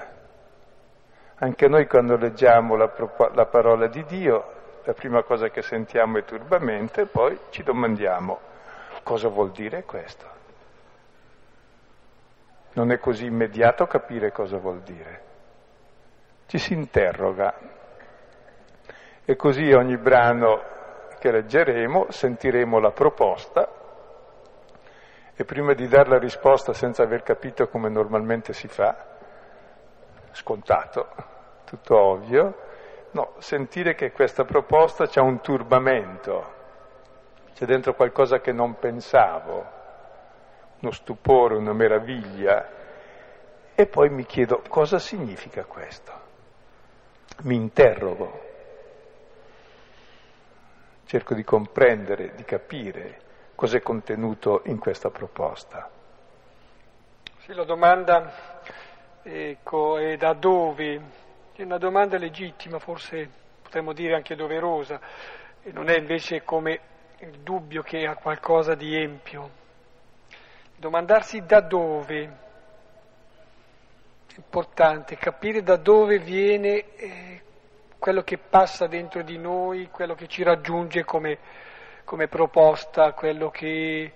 [1.36, 2.91] Anche noi quando leggiamo la,
[3.34, 4.53] la parola di Dio,
[4.84, 8.53] la prima cosa che sentiamo è turbamento e poi ci domandiamo
[9.06, 10.34] cosa vuol dire questo.
[12.76, 15.21] Non è così immediato capire cosa vuol dire.
[16.45, 17.53] Ci si interroga.
[19.26, 20.61] E così ogni brano
[21.19, 23.67] che leggeremo sentiremo la proposta
[25.38, 28.95] e prima di dare la risposta senza aver capito come normalmente si fa,
[30.32, 31.07] scontato,
[31.65, 32.57] tutto ovvio,
[33.11, 36.53] no, sentire che questa proposta c'ha un turbamento,
[37.53, 39.65] c'è dentro qualcosa che non pensavo,
[40.80, 42.69] uno stupore, una meraviglia,
[43.73, 46.11] e poi mi chiedo cosa significa questo.
[47.43, 48.41] Mi interrogo,
[51.05, 53.21] cerco di comprendere, di capire
[53.55, 55.89] cos'è contenuto in questa proposta.
[57.39, 58.61] Sì, la domanda
[59.21, 61.23] ecco, è da dove?
[61.53, 63.30] È una domanda legittima, forse
[63.61, 64.99] potremmo dire anche doverosa,
[65.63, 66.80] e non è invece come
[67.19, 69.63] il dubbio che ha qualcosa di empio.
[70.78, 72.23] Domandarsi da dove,
[74.28, 77.41] è importante capire da dove viene eh,
[77.97, 81.38] quello che passa dentro di noi, quello che ci raggiunge come,
[82.03, 84.13] come proposta, quello che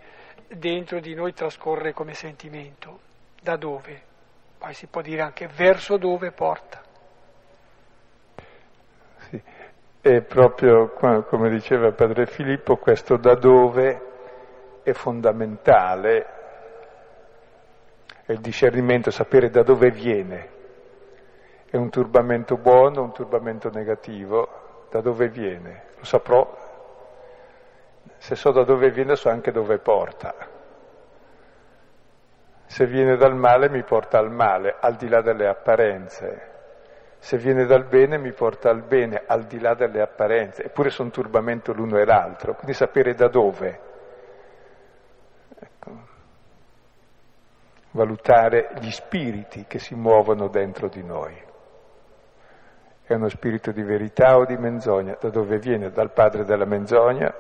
[0.48, 3.00] dentro di noi trascorre come sentimento.
[3.42, 4.02] Da dove?
[4.58, 6.82] Poi si può dire anche verso dove porta.
[9.30, 9.42] Sì.
[10.02, 14.02] E proprio come diceva Padre Filippo, questo da dove
[14.84, 16.39] è fondamentale,
[18.30, 20.50] è il discernimento, sapere da dove viene.
[21.68, 25.86] È un turbamento buono, un turbamento negativo, da dove viene?
[25.98, 26.48] Lo saprò,
[28.18, 30.36] se so da dove viene so anche dove porta.
[32.68, 36.48] Se viene dal male mi porta al male, al di là delle apparenze.
[37.18, 41.10] Se viene dal bene mi porta al bene, al di là delle apparenze, eppure sono
[41.10, 43.80] turbamento l'uno e l'altro, quindi sapere da dove.
[45.58, 46.09] Ecco.
[47.92, 51.36] Valutare gli spiriti che si muovono dentro di noi.
[53.04, 55.18] È uno spirito di verità o di menzogna?
[55.20, 55.90] Da dove viene?
[55.90, 57.34] Dal padre della menzogna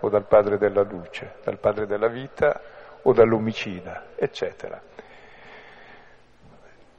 [0.00, 1.36] o dal padre della luce?
[1.42, 2.60] Dal padre della vita
[3.02, 4.08] o dall'omicida?
[4.16, 4.80] Eccetera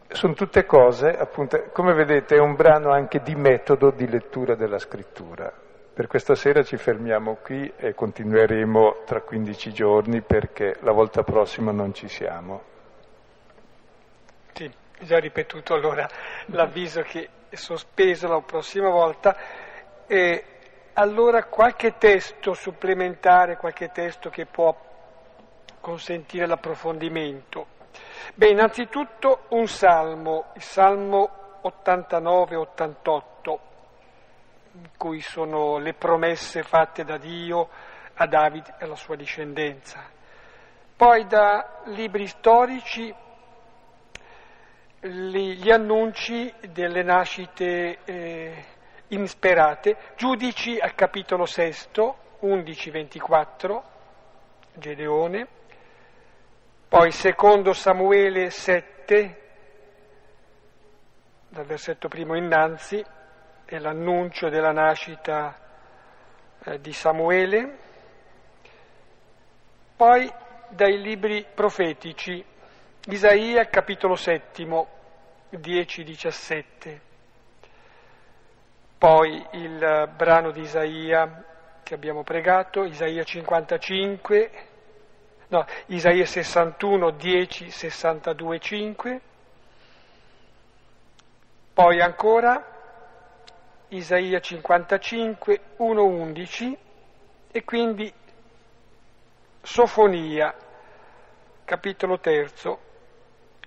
[0.09, 4.79] sono tutte cose, appunto, come vedete è un brano anche di metodo di lettura della
[4.79, 5.51] scrittura.
[5.93, 11.71] Per questa sera ci fermiamo qui e continueremo tra 15 giorni perché la volta prossima
[11.71, 12.75] non ci siamo.
[14.57, 14.67] Sì,
[15.01, 16.09] già ripetuto allora
[16.47, 19.37] l'avviso che è sospeso la prossima volta.
[20.07, 20.45] E
[20.93, 24.75] allora qualche testo supplementare, qualche testo che può
[25.79, 27.67] consentire l'approfondimento.
[28.33, 33.57] Beh, innanzitutto un salmo, il salmo 89-88,
[34.71, 37.69] in cui sono le promesse fatte da Dio
[38.15, 40.03] a Davide e alla sua discendenza.
[40.95, 43.13] Poi da libri storici
[45.09, 48.65] gli annunci delle nascite eh,
[49.07, 53.81] insperate, giudici al capitolo sesto, 11-24,
[54.73, 55.47] Gedeone,
[56.87, 59.41] poi secondo Samuele 7,
[61.49, 63.03] dal versetto primo innanzi,
[63.65, 65.57] è l'annuncio della nascita
[66.63, 67.77] eh, di Samuele.
[69.95, 70.31] Poi
[70.69, 72.43] dai libri profetici,
[73.09, 74.96] Isaia capitolo settimo,
[75.51, 76.99] 10-17.
[78.97, 81.43] Poi il brano di Isaia
[81.83, 84.51] che abbiamo pregato, Isaia 55,
[85.47, 89.21] no, Isaia 61, 10, 62, 5,
[91.73, 92.75] poi ancora
[93.89, 96.77] Isaia 55, 1, 11
[97.51, 98.11] e quindi
[99.61, 100.53] Sofonia,
[101.63, 102.79] capitolo terzo,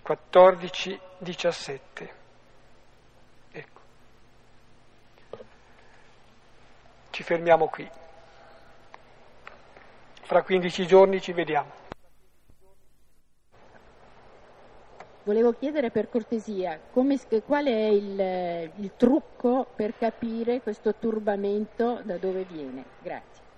[0.03, 2.11] 14, 17.
[3.53, 3.81] Ecco.
[7.11, 7.89] Ci fermiamo qui.
[10.23, 11.79] Fra 15 giorni ci vediamo.
[15.25, 22.17] Volevo chiedere per cortesia come, qual è il, il trucco per capire questo turbamento da
[22.17, 22.85] dove viene.
[23.03, 23.50] Grazie.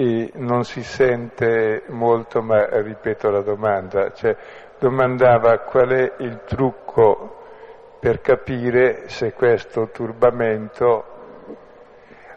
[0.00, 4.36] E non si sente molto, ma ripeto la domanda, cioè
[4.78, 11.04] domandava qual è il trucco per capire se questo turbamento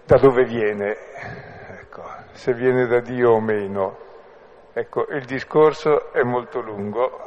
[0.05, 0.97] da dove viene,
[1.81, 2.01] ecco,
[2.31, 3.95] se viene da Dio o meno.
[4.73, 7.19] Ecco, il discorso è molto lungo.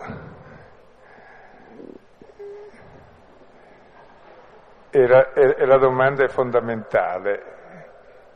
[4.90, 7.53] E la, e la domanda è fondamentale.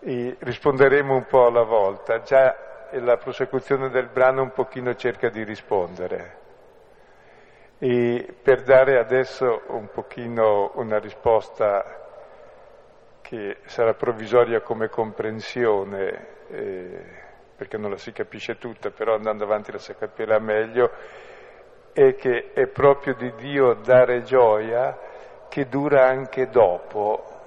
[0.01, 2.21] E risponderemo un po' alla volta.
[2.23, 2.57] Già
[2.93, 6.37] la prosecuzione del brano un pochino cerca di rispondere.
[7.79, 12.07] E per dare adesso un pochino una risposta
[13.21, 17.05] che sarà provvisoria come comprensione, eh,
[17.55, 20.91] perché non la si capisce tutta, però andando avanti la si capirà meglio,
[21.93, 24.99] è che è proprio di Dio dare gioia
[25.49, 27.38] che dura anche dopo.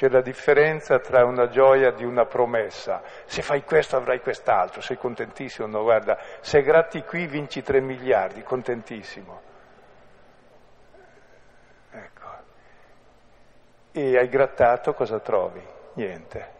[0.00, 4.96] C'è la differenza tra una gioia di una promessa, se fai questo avrai quest'altro, sei
[4.96, 9.48] contentissimo, no guarda, se gratti qui vinci 3 miliardi, contentissimo
[13.92, 15.62] e hai grattato cosa trovi?
[15.96, 16.58] Niente.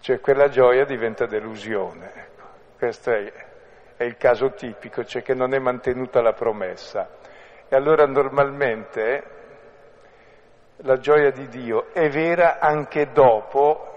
[0.00, 2.12] Cioè quella gioia diventa delusione.
[2.14, 2.42] Ecco.
[2.76, 3.32] Questo è,
[3.96, 7.08] è, il caso tipico, cioè che non è mantenuta la promessa.
[7.68, 9.33] E allora normalmente
[10.78, 13.92] la gioia di Dio è vera anche dopo,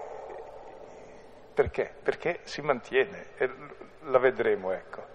[1.54, 1.92] perché?
[2.02, 3.50] Perché si mantiene, e
[4.02, 5.06] la vedremo, ecco.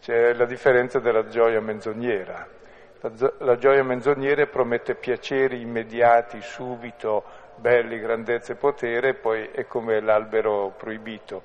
[0.00, 2.58] C'è la differenza della gioia menzognera
[3.00, 7.24] la, la gioia menzognera promette piaceri immediati, subito,
[7.56, 11.42] belli, grandezza e potere, poi è come l'albero proibito,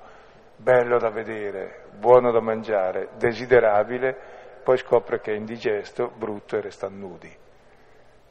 [0.56, 4.14] bello da vedere, buono da mangiare, desiderabile,
[4.62, 7.34] poi scopre che è indigesto, brutto e resta nudi.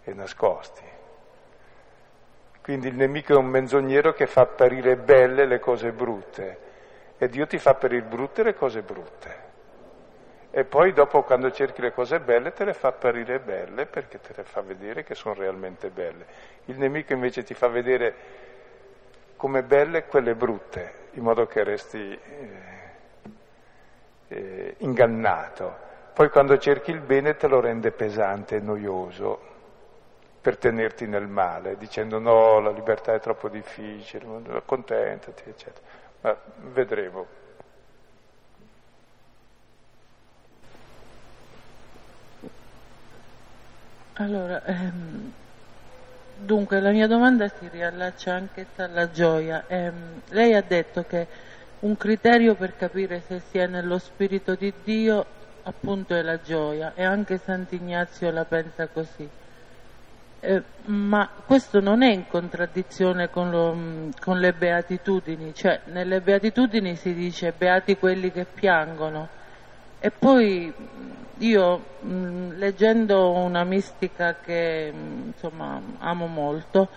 [0.08, 0.95] e nascosti.
[2.66, 6.58] Quindi il nemico è un menzognero che fa apparire belle le cose brutte
[7.20, 9.36] e Dio ti fa apparire brutte le cose brutte.
[10.50, 14.34] E poi dopo quando cerchi le cose belle te le fa apparire belle perché te
[14.36, 16.26] le fa vedere che sono realmente belle.
[16.66, 18.16] Il nemico invece ti fa vedere
[19.36, 22.50] come belle quelle brutte, in modo che resti eh,
[24.30, 25.72] eh, ingannato.
[26.16, 29.54] Poi quando cerchi il bene te lo rende pesante e noioso
[30.46, 35.84] per tenerti nel male, dicendo no, la libertà è troppo difficile, accontentati, eccetera.
[36.22, 36.38] Ma
[36.72, 37.26] vedremo.
[44.18, 45.32] Allora, ehm,
[46.36, 49.64] dunque la mia domanda si riallaccia anche alla gioia.
[49.68, 51.28] Ehm, lei ha detto che
[51.80, 55.26] un criterio per capire se si è nello spirito di Dio
[55.64, 59.28] appunto è la gioia e anche Sant'Ignazio la pensa così.
[60.48, 66.96] Eh, ma questo non è in contraddizione con, lo, con le beatitudini, cioè nelle beatitudini
[66.96, 69.28] si dice beati quelli che piangono
[69.98, 70.72] e poi
[71.40, 76.90] io mh, leggendo una mistica che mh, insomma amo molto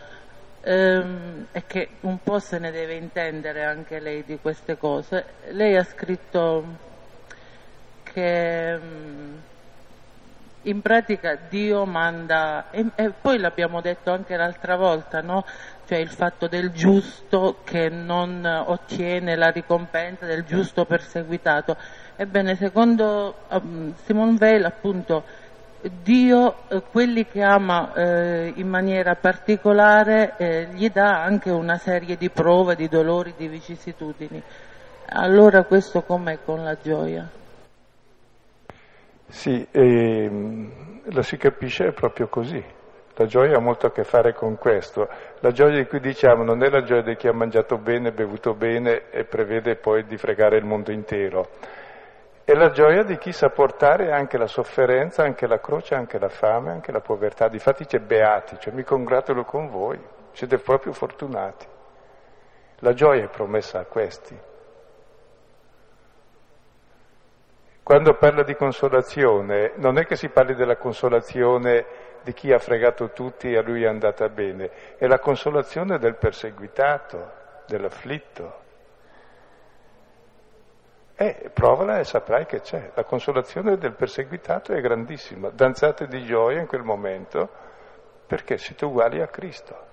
[0.61, 5.75] ehm, e che un po' se ne deve intendere anche lei di queste cose, lei
[5.75, 6.77] ha scritto
[8.03, 9.43] che mh,
[10.69, 15.45] in pratica Dio manda, e, e, poi l'abbiamo detto anche l'altra volta, no?
[15.87, 21.77] cioè il fatto del giusto che non ottiene la ricompensa del giusto perseguitato.
[22.16, 25.25] Ebbene, secondo um, Simone Weil, appunto,
[26.03, 32.16] Dio, eh, quelli che ama eh, in maniera particolare, eh, gli dà anche una serie
[32.16, 34.43] di prove, di dolori, di vicissitudini.
[35.11, 37.27] Allora questo com'è con la gioia?
[39.29, 42.62] Sì, ehm, la si capisce proprio così.
[43.14, 45.09] La gioia ha molto a che fare con questo.
[45.41, 48.55] La gioia di cui diciamo non è la gioia di chi ha mangiato bene, bevuto
[48.55, 51.49] bene e prevede poi di fregare il mondo intero
[52.49, 56.31] è la gioia di chi sa portare anche la sofferenza, anche la croce, anche la
[56.31, 57.47] fame, anche la povertà.
[57.47, 60.01] Difatti c'è beati, cioè mi congratulo con voi,
[60.33, 61.66] siete proprio fortunati.
[62.76, 64.35] La gioia è promessa a questi.
[67.89, 71.86] Quando parla di consolazione, non è che si parli della consolazione
[72.22, 76.16] di chi ha fregato tutti e a lui è andata bene, è la consolazione del
[76.16, 77.32] perseguitato,
[77.66, 78.61] dell'afflitto.
[81.14, 82.91] Eh, provala e saprai che c'è.
[82.93, 85.49] La consolazione del perseguitato è grandissima.
[85.49, 87.49] Danzate di gioia in quel momento
[88.26, 89.88] perché siete uguali a Cristo.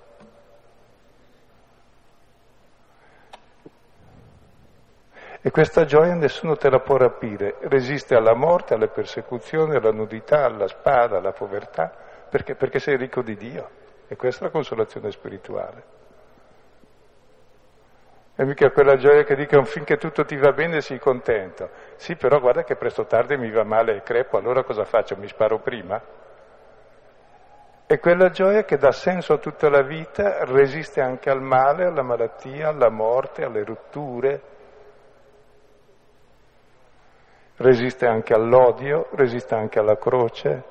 [5.45, 10.43] E questa gioia nessuno te la può rapire, resiste alla morte, alle persecuzioni, alla nudità,
[10.43, 11.93] alla spada, alla povertà,
[12.27, 13.69] perché, perché sei ricco di Dio.
[14.07, 15.83] E questa è la consolazione spirituale.
[18.33, 21.69] È mica quella gioia che dicono finché tutto ti va bene sii contento.
[21.97, 25.15] Sì, però guarda che presto o tardi mi va male e crepo, allora cosa faccio?
[25.15, 26.01] Mi sparo prima?
[27.85, 32.01] È quella gioia che dà senso a tutta la vita, resiste anche al male, alla
[32.01, 34.53] malattia, alla morte, alle rotture,
[37.57, 40.63] resiste anche all'odio, resiste anche alla croce.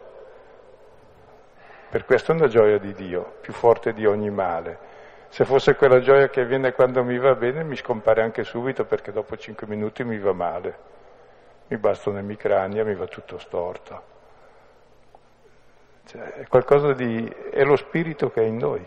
[1.89, 4.93] Per questo è una gioia di Dio, più forte di ogni male.
[5.29, 9.13] Se fosse quella gioia che viene quando mi va bene, mi scompare anche subito perché
[9.13, 10.79] dopo cinque minuti mi va male.
[11.69, 14.03] Mi bastano emicrania, mi va tutto storto.
[16.07, 17.27] Cioè, è qualcosa di...
[17.51, 18.85] è lo spirito che è in noi.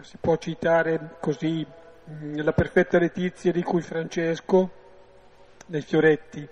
[0.00, 1.66] Si può citare così
[2.08, 4.77] mm, la perfetta letizia di cui Francesco,
[5.68, 6.46] nei fioretti,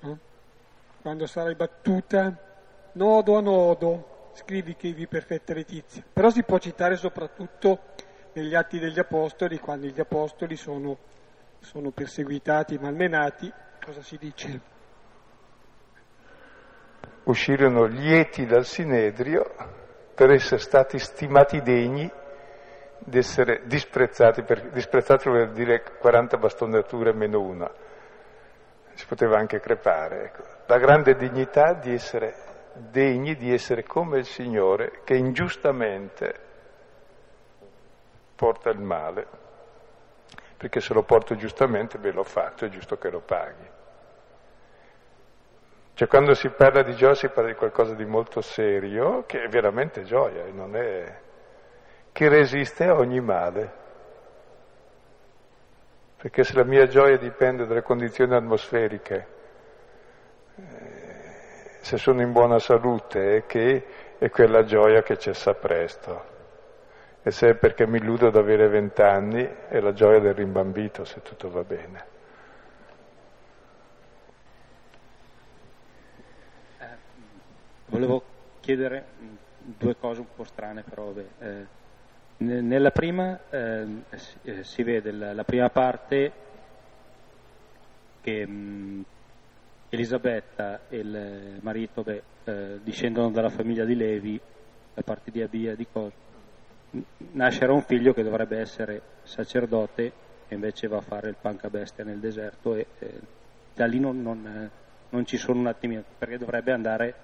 [0.00, 0.18] no?
[1.00, 2.36] quando sarai battuta,
[2.92, 6.02] nodo a nodo, scrivi che vi perfetta letizia.
[6.12, 7.80] Però si può citare soprattutto
[8.32, 10.96] negli atti degli apostoli, quando gli apostoli sono,
[11.60, 13.52] sono perseguitati, malmenati,
[13.84, 14.60] cosa si dice?
[17.24, 19.54] Uscirono lieti dal Sinedrio
[20.14, 22.10] per essere stati stimati degni
[22.98, 27.70] di essere disprezzati, per, disprezzati vuol dire 40 bastonature meno una,
[28.98, 30.24] si poteva anche crepare.
[30.24, 30.42] Ecco.
[30.66, 32.34] La grande dignità di essere
[32.72, 36.46] degni di essere come il Signore che ingiustamente
[38.34, 39.26] porta il male,
[40.56, 43.70] perché se lo porto giustamente, beh l'ho fatto, è giusto che lo paghi.
[45.94, 49.48] Cioè quando si parla di gioia si parla di qualcosa di molto serio, che è
[49.48, 51.20] veramente gioia, non è...
[52.10, 53.86] che resiste a ogni male.
[56.20, 59.26] Perché se la mia gioia dipende dalle condizioni atmosferiche,
[60.56, 60.62] eh,
[61.80, 63.86] se sono in buona salute è che
[64.18, 66.36] è quella gioia che cessa presto.
[67.22, 71.22] E se è perché mi illudo ad avere vent'anni è la gioia del rimbambito se
[71.22, 72.04] tutto va bene.
[76.80, 76.86] Eh,
[77.86, 78.22] volevo
[78.58, 79.04] chiedere
[79.60, 81.26] due cose un po' strane però vabbè.
[81.38, 81.77] Eh,
[82.38, 83.86] nella prima eh,
[84.42, 86.32] eh, si vede la, la, prima parte
[88.20, 89.04] che mh,
[89.88, 94.40] Elisabetta e il marito beh, eh, discendono dalla famiglia di Levi,
[94.94, 96.12] da parte di Abia di Cos.
[97.32, 100.12] Nascerà un figlio che dovrebbe essere sacerdote
[100.48, 103.20] e invece va a fare il pancabestia nel deserto e eh,
[103.74, 104.70] da lì non, non,
[105.10, 107.14] non, ci sono un attimino, perché dovrebbe andare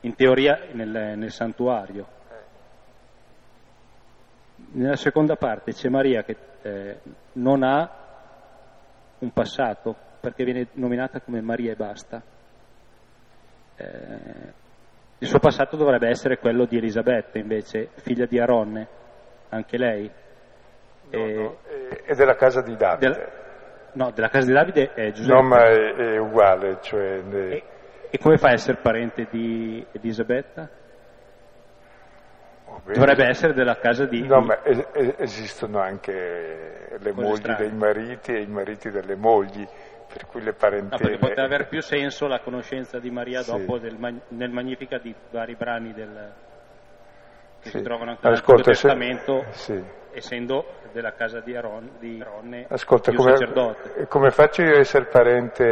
[0.00, 2.16] in teoria nel, nel santuario.
[4.72, 6.98] Nella seconda parte c'è Maria che eh,
[7.34, 7.90] non ha
[9.18, 12.22] un passato, perché viene nominata come Maria e basta.
[13.76, 14.52] Eh,
[15.18, 18.86] il suo passato dovrebbe essere quello di Elisabetta, invece, figlia di Aronne,
[19.48, 20.10] anche lei.
[21.10, 21.56] No, e, no,
[22.04, 23.10] è della casa di Davide.
[23.10, 23.28] Della,
[23.94, 25.34] no, della casa di Davide è Giuseppe.
[25.34, 26.78] No, ma è, è uguale.
[26.80, 27.62] Cioè e,
[28.10, 30.68] e, come fa a essere parente di Elisabetta?
[32.70, 34.26] Oh, Dovrebbe essere della casa di...
[34.26, 39.66] No, ma es- esistono anche le mogli dei mariti e i mariti delle mogli
[40.12, 40.90] per cui le parentele...
[40.90, 43.50] No, perché poteva avere più senso la conoscenza di Maria sì.
[43.50, 43.96] dopo del,
[44.28, 46.32] nel Magnifica di vari brani del,
[47.60, 47.78] che sì.
[47.78, 49.82] si trovano anche Ascolta, nell'Antico Testamento, sì.
[50.18, 54.06] Essendo della casa di, Aron, di Aronne Ascolta, come, sacerdote.
[54.06, 55.64] come faccio io a essere parente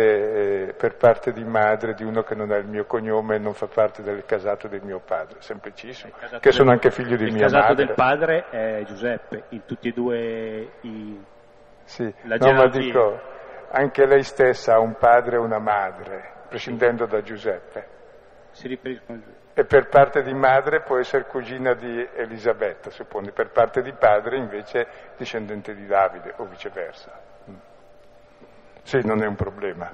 [0.69, 3.55] eh, per parte di madre di uno che non ha il mio cognome e non
[3.55, 5.41] fa parte del casato del mio padre?
[5.41, 6.13] Semplicissimo.
[6.19, 7.47] Che del, sono anche figlio di mia madre.
[7.47, 11.25] Il casato del padre è Giuseppe, in tutti e due i...
[11.85, 13.21] Sì, no, ma dico,
[13.71, 17.87] anche lei stessa ha un padre e una madre, prescindendo da Giuseppe.
[18.51, 19.46] Si riferiscono a Giuseppe.
[19.59, 24.37] E per parte di madre può essere cugina di Elisabetta, suppone, per parte di padre
[24.37, 24.87] invece
[25.17, 27.11] discendente di Davide o viceversa.
[27.51, 27.55] Mm.
[28.83, 29.91] Sì, non è un problema.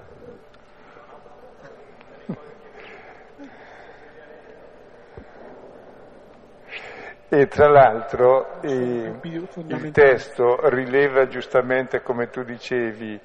[7.28, 13.20] E tra l'altro eh, il testo rileva giustamente, come tu dicevi,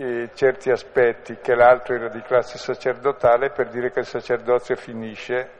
[0.00, 5.50] eh, certi aspetti che l'altro era di classe sacerdotale per dire che il sacerdozio finisce,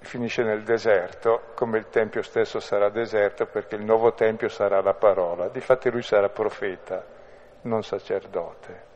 [0.00, 4.94] finisce nel deserto, come il Tempio stesso sarà deserto perché il nuovo Tempio sarà la
[4.94, 5.48] parola.
[5.48, 7.04] Difatti lui sarà profeta,
[7.62, 8.88] non sacerdote.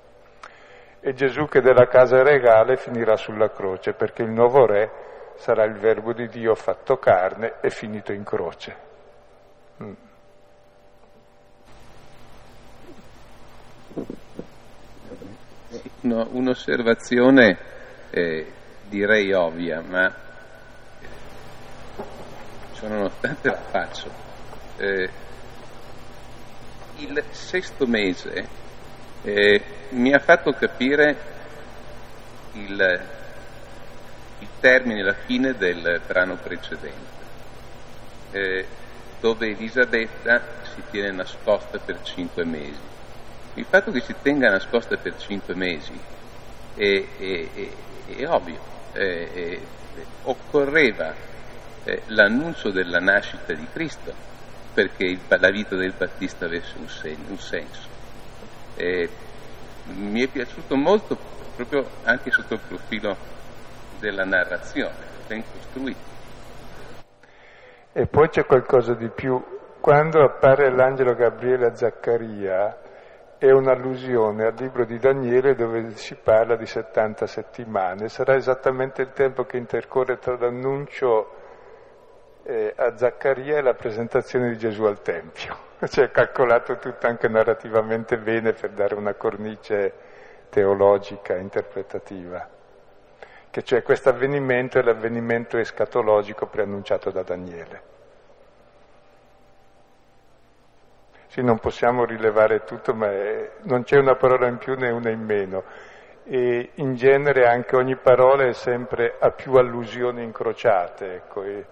[0.99, 4.91] E Gesù che della casa regale finirà sulla croce perché il nuovo re
[5.37, 8.77] sarà il verbo di Dio fatto carne e finito in croce.
[9.81, 9.93] Mm.
[16.05, 17.59] No, un'osservazione
[18.11, 18.53] eh,
[18.89, 20.15] direi ovvia, ma
[22.83, 24.11] nonostante la faccio.
[24.77, 25.09] Eh,
[26.97, 28.47] il sesto mese
[29.23, 31.17] eh, mi ha fatto capire
[32.53, 33.07] il,
[34.41, 37.23] il, termine, la fine del brano precedente,
[38.33, 38.67] eh,
[39.21, 40.43] dove Elisabetta
[40.75, 42.93] si tiene nascosta per cinque mesi
[43.55, 45.93] il fatto che si tenga nascosta per cinque mesi
[46.75, 48.59] è, è, è, è ovvio,
[50.25, 51.15] occorreva
[51.85, 54.13] eh, l'annuncio della nascita di Cristo
[54.73, 57.89] perché il, la vita del Battista avesse un, segno, un senso.
[58.75, 59.09] Eh,
[59.85, 61.17] mi è piaciuto molto
[61.55, 63.17] proprio anche sotto il profilo
[64.01, 64.95] della narrazione,
[65.29, 66.13] ben costruito.
[67.93, 69.41] E poi c'è qualcosa di più.
[69.81, 72.77] Quando appare l'angelo Gabriele a Zaccaria,
[73.47, 78.09] è un'allusione al libro di Daniele dove si parla di 70 settimane.
[78.09, 81.31] Sarà esattamente il tempo che intercorre tra l'annuncio
[82.45, 85.73] eh, a Zaccaria e la presentazione di Gesù al Tempio.
[85.85, 89.93] Cioè, è calcolato tutto anche narrativamente bene per dare una cornice
[90.49, 92.49] teologica, interpretativa.
[93.51, 97.94] Che cioè questo avvenimento è l'avvenimento escatologico preannunciato da Daniele.
[101.35, 105.11] Sì, non possiamo rilevare tutto, ma è, non c'è una parola in più né una
[105.11, 105.65] in meno.
[106.23, 111.67] E in genere anche ogni parola è sempre a più allusioni incrociate, ecco, e,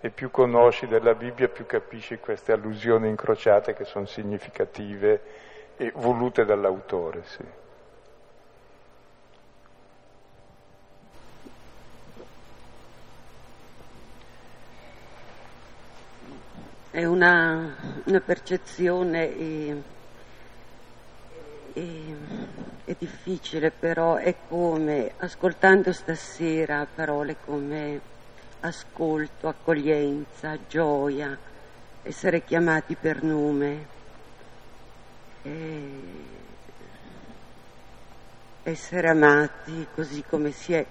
[0.00, 5.20] e più conosci della Bibbia, più capisci queste allusioni incrociate che sono significative
[5.76, 7.22] e volute dall'autore.
[7.24, 7.44] Sì.
[16.98, 17.76] È una,
[18.06, 19.82] una percezione e,
[21.72, 22.16] e
[22.84, 28.00] è difficile, però è come, ascoltando stasera parole come
[28.60, 31.38] ascolto, accoglienza, gioia,
[32.02, 33.86] essere chiamati per nome,
[38.64, 40.84] essere amati così come si è.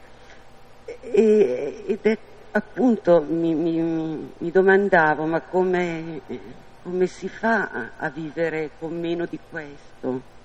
[0.85, 2.17] E, ed è
[2.57, 6.21] appunto, mi, mi, mi domandavo, ma come,
[6.83, 10.35] come si fa a vivere con meno di questo?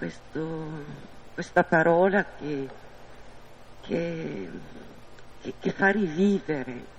[0.00, 0.66] questo,
[1.34, 2.68] questa parola che,
[3.82, 4.48] che,
[5.42, 6.98] che, che fa rivivere.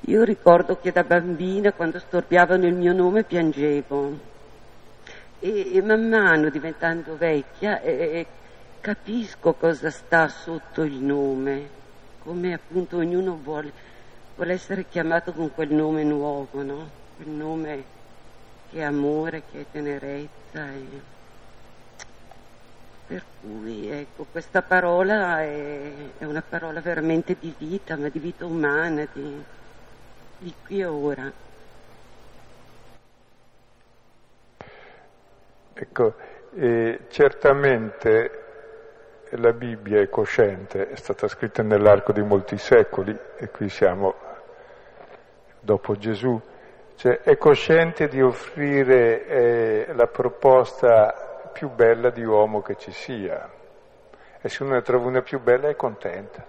[0.00, 4.18] Io ricordo che da bambina, quando storpiavano il mio nome, piangevo.
[5.38, 8.26] E, e man mano, diventando vecchia, eh,
[8.80, 11.68] capisco cosa sta sotto il nome,
[12.20, 13.72] come appunto ognuno vuole,
[14.34, 16.88] vuole essere chiamato con quel nome nuovo, no?
[17.16, 17.84] Quel nome
[18.70, 20.70] che è amore, che è tenerezza.
[20.70, 21.16] E...
[23.06, 28.44] Per cui ecco, questa parola è, è, una parola veramente di vita, ma di vita
[28.44, 29.42] umana, di,
[30.38, 31.32] di qui e ora.
[35.72, 36.14] Ecco,
[36.54, 38.37] eh, certamente
[39.32, 44.14] la Bibbia è cosciente, è stata scritta nell'arco di molti secoli e qui siamo
[45.60, 46.40] dopo Gesù,
[46.96, 53.50] cioè è cosciente di offrire eh, la proposta più bella di uomo che ci sia.
[54.40, 56.46] E se uno ne trova una più bella è contenta.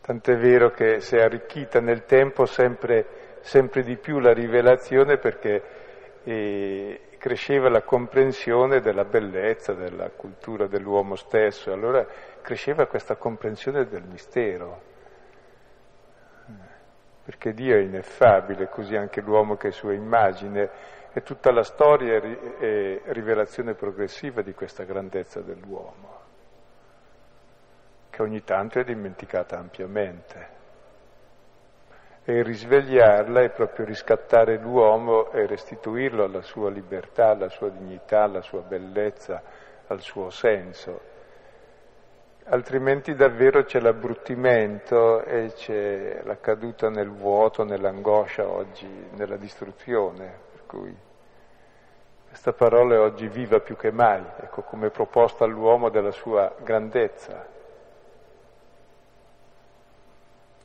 [0.00, 5.62] Tant'è vero che si è arricchita nel tempo sempre, sempre di più la rivelazione perché
[6.22, 12.06] eh, cresceva la comprensione della bellezza, della cultura dell'uomo stesso, allora
[12.40, 14.80] cresceva questa comprensione del mistero.
[17.24, 20.70] Perché Dio è ineffabile, così anche l'uomo che è sua immagine
[21.12, 26.20] e tutta la storia è rivelazione progressiva di questa grandezza dell'uomo,
[28.08, 30.56] che ogni tanto è dimenticata ampiamente.
[32.30, 38.42] E risvegliarla è proprio riscattare l'uomo e restituirlo alla sua libertà, alla sua dignità, alla
[38.42, 39.40] sua bellezza,
[39.86, 41.00] al suo senso.
[42.44, 50.38] Altrimenti davvero c'è l'abbruttimento e c'è la caduta nel vuoto, nell'angoscia oggi, nella distruzione.
[50.52, 50.94] Per cui
[52.26, 57.56] questa parola è oggi viva più che mai, ecco, come proposta all'uomo della sua grandezza,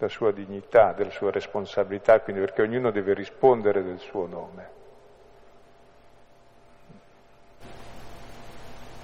[0.04, 4.70] della sua dignità, della sua responsabilità, quindi perché ognuno deve rispondere del suo nome.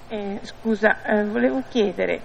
[0.09, 2.19] Eh, scusa, eh, volevo chiedere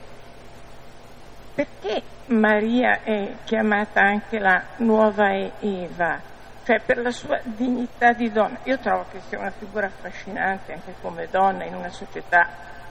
[1.55, 6.33] perché Maria è chiamata anche la nuova Eva?
[6.65, 8.57] cioè per la sua dignità di donna.
[8.63, 12.49] Io trovo che sia una figura affascinante anche come donna in una società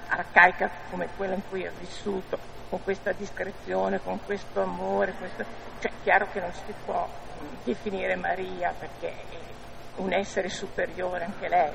[0.07, 2.37] arcaica come quella in cui ha vissuto,
[2.73, 5.45] con questa discrezione, con questo amore, questo...
[5.79, 7.07] cioè chiaro che non si può
[7.63, 9.15] definire Maria perché è
[9.97, 11.71] un essere superiore anche lei.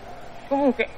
[0.49, 0.89] Comunque,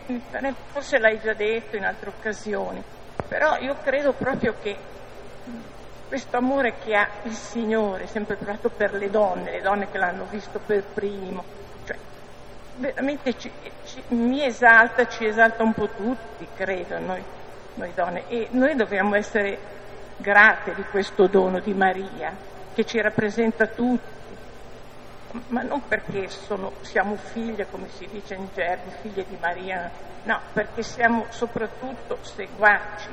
[0.69, 2.83] forse l'hai già detto in altre occasioni,
[3.29, 4.75] però io credo proprio che
[6.09, 10.25] questo amore che ha il Signore, sempre provato per le donne, le donne che l'hanno
[10.31, 11.45] visto per primo,
[11.85, 11.99] cioè
[12.77, 13.53] veramente ci,
[13.85, 17.23] ci, mi esalta, ci esalta un po' tutti, credo, noi,
[17.75, 19.77] noi donne, e noi dobbiamo essere
[20.21, 22.37] grate di questo dono di Maria,
[22.75, 24.19] che ci rappresenta tutti,
[25.49, 29.91] ma non perché sono, siamo figlie, come si dice in gergo, figlie di Maria,
[30.25, 33.11] no, perché siamo soprattutto seguaci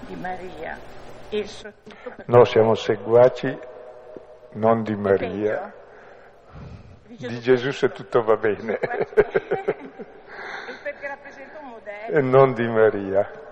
[0.00, 0.94] di Maria
[2.26, 3.58] No, siamo seguaci
[4.52, 5.72] non di Maria,
[7.08, 7.72] di Gesù.
[7.72, 8.78] Se tutto va bene,
[12.08, 13.45] e non di Maria.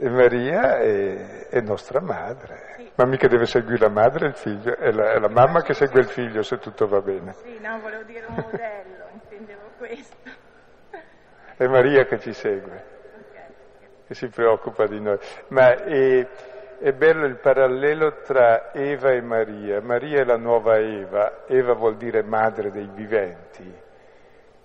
[0.00, 4.76] E Maria è, è nostra madre, ma mica deve seguire la madre e il figlio,
[4.76, 7.32] è la, è la mamma che segue il figlio se tutto va bene.
[7.32, 10.30] Sì, no, volevo dire un modello, intendevo questo.
[11.56, 12.96] È Maria che ci segue
[14.08, 15.18] che si preoccupa di noi.
[15.48, 16.26] Ma è,
[16.78, 19.82] è bello il parallelo tra Eva e Maria.
[19.82, 23.86] Maria è la nuova Eva, Eva vuol dire madre dei viventi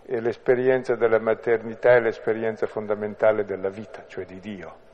[0.05, 4.91] e l'esperienza della maternità è l'esperienza fondamentale della vita, cioè di Dio.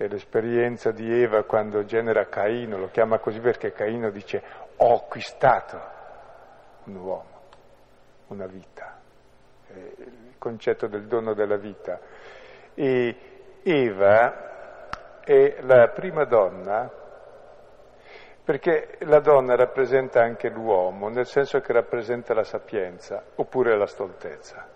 [0.00, 4.42] E l'esperienza di Eva quando genera Caino, lo chiama così perché Caino dice
[4.76, 5.80] ho acquistato
[6.84, 7.40] un uomo,
[8.28, 8.96] una vita,
[9.74, 11.98] il concetto del dono della vita.
[12.74, 13.16] E
[13.62, 16.90] Eva è la prima donna
[18.48, 24.66] Perché la donna rappresenta anche l'uomo, nel senso che rappresenta la sapienza oppure la stoltezza,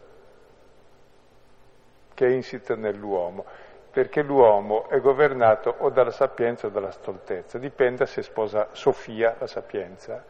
[2.12, 3.46] che è insita nell'uomo,
[3.92, 9.46] perché l'uomo è governato o dalla sapienza o dalla stoltezza, dipende se sposa Sofia, la
[9.46, 10.24] sapienza,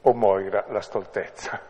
[0.00, 1.60] o Moira, la stoltezza.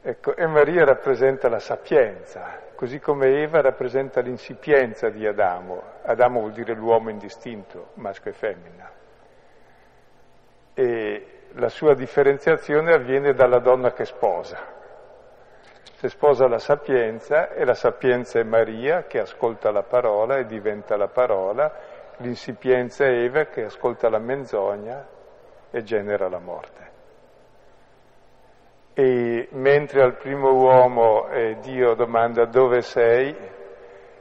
[0.00, 5.82] Ecco, e Maria rappresenta la sapienza, così come Eva rappresenta l'insipienza di Adamo.
[6.04, 8.90] Adamo vuol dire l'uomo indistinto, maschio e femmina.
[10.72, 14.80] E la sua differenziazione avviene dalla donna che sposa.
[16.02, 20.96] Se sposa la sapienza, e la sapienza è Maria che ascolta la parola e diventa
[20.96, 21.72] la parola,
[22.16, 25.06] l'insipienza è Eva che ascolta la menzogna
[25.70, 26.90] e genera la morte.
[28.94, 33.32] E mentre al primo uomo eh, Dio domanda dove sei,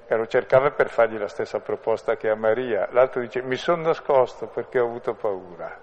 [0.05, 3.81] e lo cercava per fargli la stessa proposta che a Maria, l'altro dice mi sono
[3.81, 5.75] nascosto perché ho avuto paura.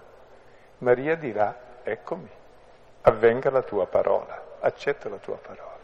[0.77, 2.29] Maria dirà eccomi,
[3.01, 5.78] avvenga la tua parola, accetta la tua parola.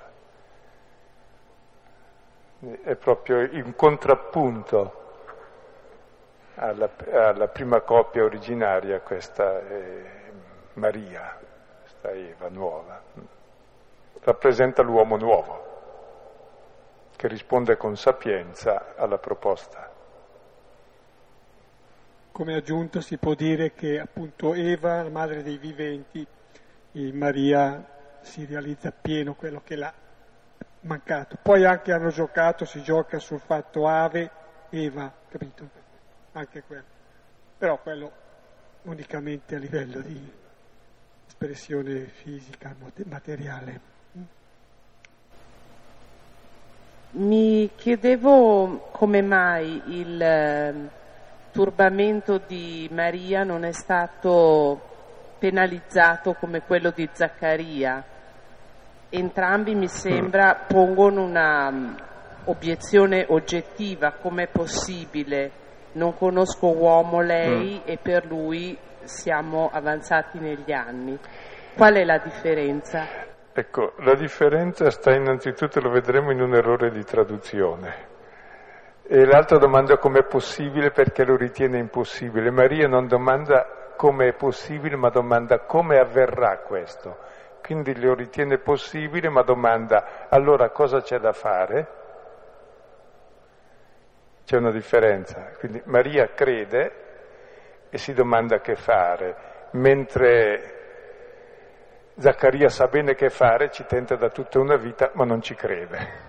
[2.59, 5.03] È proprio in contrappunto
[6.55, 9.61] alla, alla prima coppia originaria questa
[10.73, 11.37] Maria
[12.05, 13.01] questa Eva nuova,
[14.21, 15.73] rappresenta l'uomo nuovo,
[17.15, 19.91] che risponde con sapienza alla proposta.
[22.31, 26.25] Come aggiunta si può dire che appunto Eva, la madre dei viventi,
[26.93, 29.93] in Maria si realizza pieno quello che l'ha
[30.85, 31.37] mancato.
[31.41, 34.29] Poi anche hanno giocato, si gioca sul fatto Ave,
[34.69, 35.69] Eva, capito?
[36.33, 36.83] Anche quello.
[37.57, 38.11] Però quello
[38.83, 40.31] unicamente a livello di
[41.27, 42.75] espressione fisica,
[43.05, 43.93] materiale.
[47.11, 50.89] Mi chiedevo come mai il ehm,
[51.51, 54.93] turbamento di Maria non è stato
[55.39, 58.14] penalizzato come quello di Zaccaria.
[59.17, 61.95] Entrambi mi sembra pongono una um,
[62.45, 65.51] obiezione oggettiva, com'è possibile?
[65.93, 67.87] Non conosco uomo lei mm.
[67.87, 71.17] e per lui siamo avanzati negli anni.
[71.77, 73.07] Qual è la differenza?
[73.53, 77.93] Ecco, la differenza sta innanzitutto, lo vedremo, in un errore di traduzione.
[79.07, 82.51] E l'altra domanda come è possibile perché lo ritiene impossibile.
[82.51, 87.15] Maria non domanda come è possibile, ma domanda come avverrà questo.
[87.65, 91.87] Quindi lo ritiene possibile, ma domanda allora cosa c'è da fare?
[94.45, 95.51] C'è una differenza.
[95.57, 96.91] Quindi Maria crede
[97.89, 99.35] e si domanda che fare,
[99.71, 100.73] mentre
[102.19, 106.23] Zaccaria sa bene che fare, ci tenta da tutta una vita, ma non ci crede.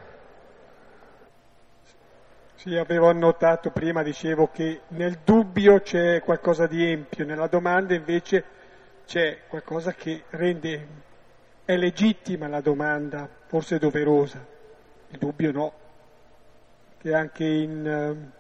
[2.54, 8.42] Sì, avevo annotato prima, dicevo che nel dubbio c'è qualcosa di empio, nella domanda invece
[9.04, 11.04] c'è qualcosa che rende,
[11.66, 14.42] è legittima la domanda, forse doverosa,
[15.08, 15.72] il dubbio no,
[16.96, 18.34] che anche in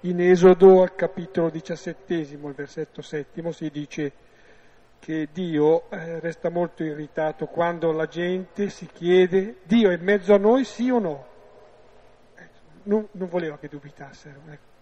[0.00, 4.12] in Esodo al capitolo diciassettesimo, il versetto settimo, si dice
[4.98, 10.34] che Dio eh, resta molto irritato quando la gente si chiede Dio è in mezzo
[10.34, 11.26] a noi sì o no?
[12.36, 12.48] Eh,
[12.84, 14.40] non, non, voleva che dubitassero.
[14.48, 14.74] Ecco.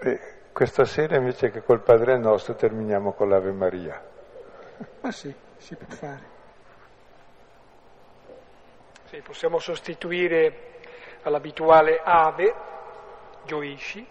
[0.00, 4.00] E questa sera invece che col Padre nostro terminiamo con l'Ave Maria.
[5.00, 6.32] Ma sì, si può fare.
[9.06, 10.78] Sì, possiamo sostituire
[11.22, 12.54] all'abituale ave,
[13.42, 14.06] gioisci,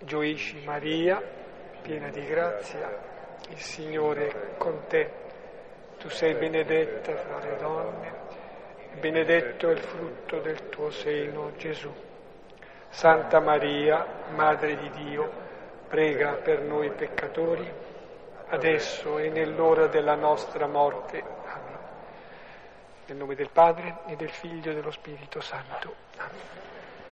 [0.00, 1.18] gioisci Maria,
[1.80, 2.98] piena di grazia,
[3.48, 5.10] il Signore è con te,
[5.96, 8.12] tu sei benedetta fra le donne,
[9.00, 12.07] benedetto è il frutto del tuo seno Gesù.
[12.90, 15.30] Santa Maria, Madre di Dio,
[15.88, 17.70] prega per noi peccatori,
[18.48, 21.36] adesso e nell'ora della nostra morte.
[23.06, 25.94] Nel nome del Padre e del Figlio e dello Spirito Santo.
[26.18, 26.77] Amen.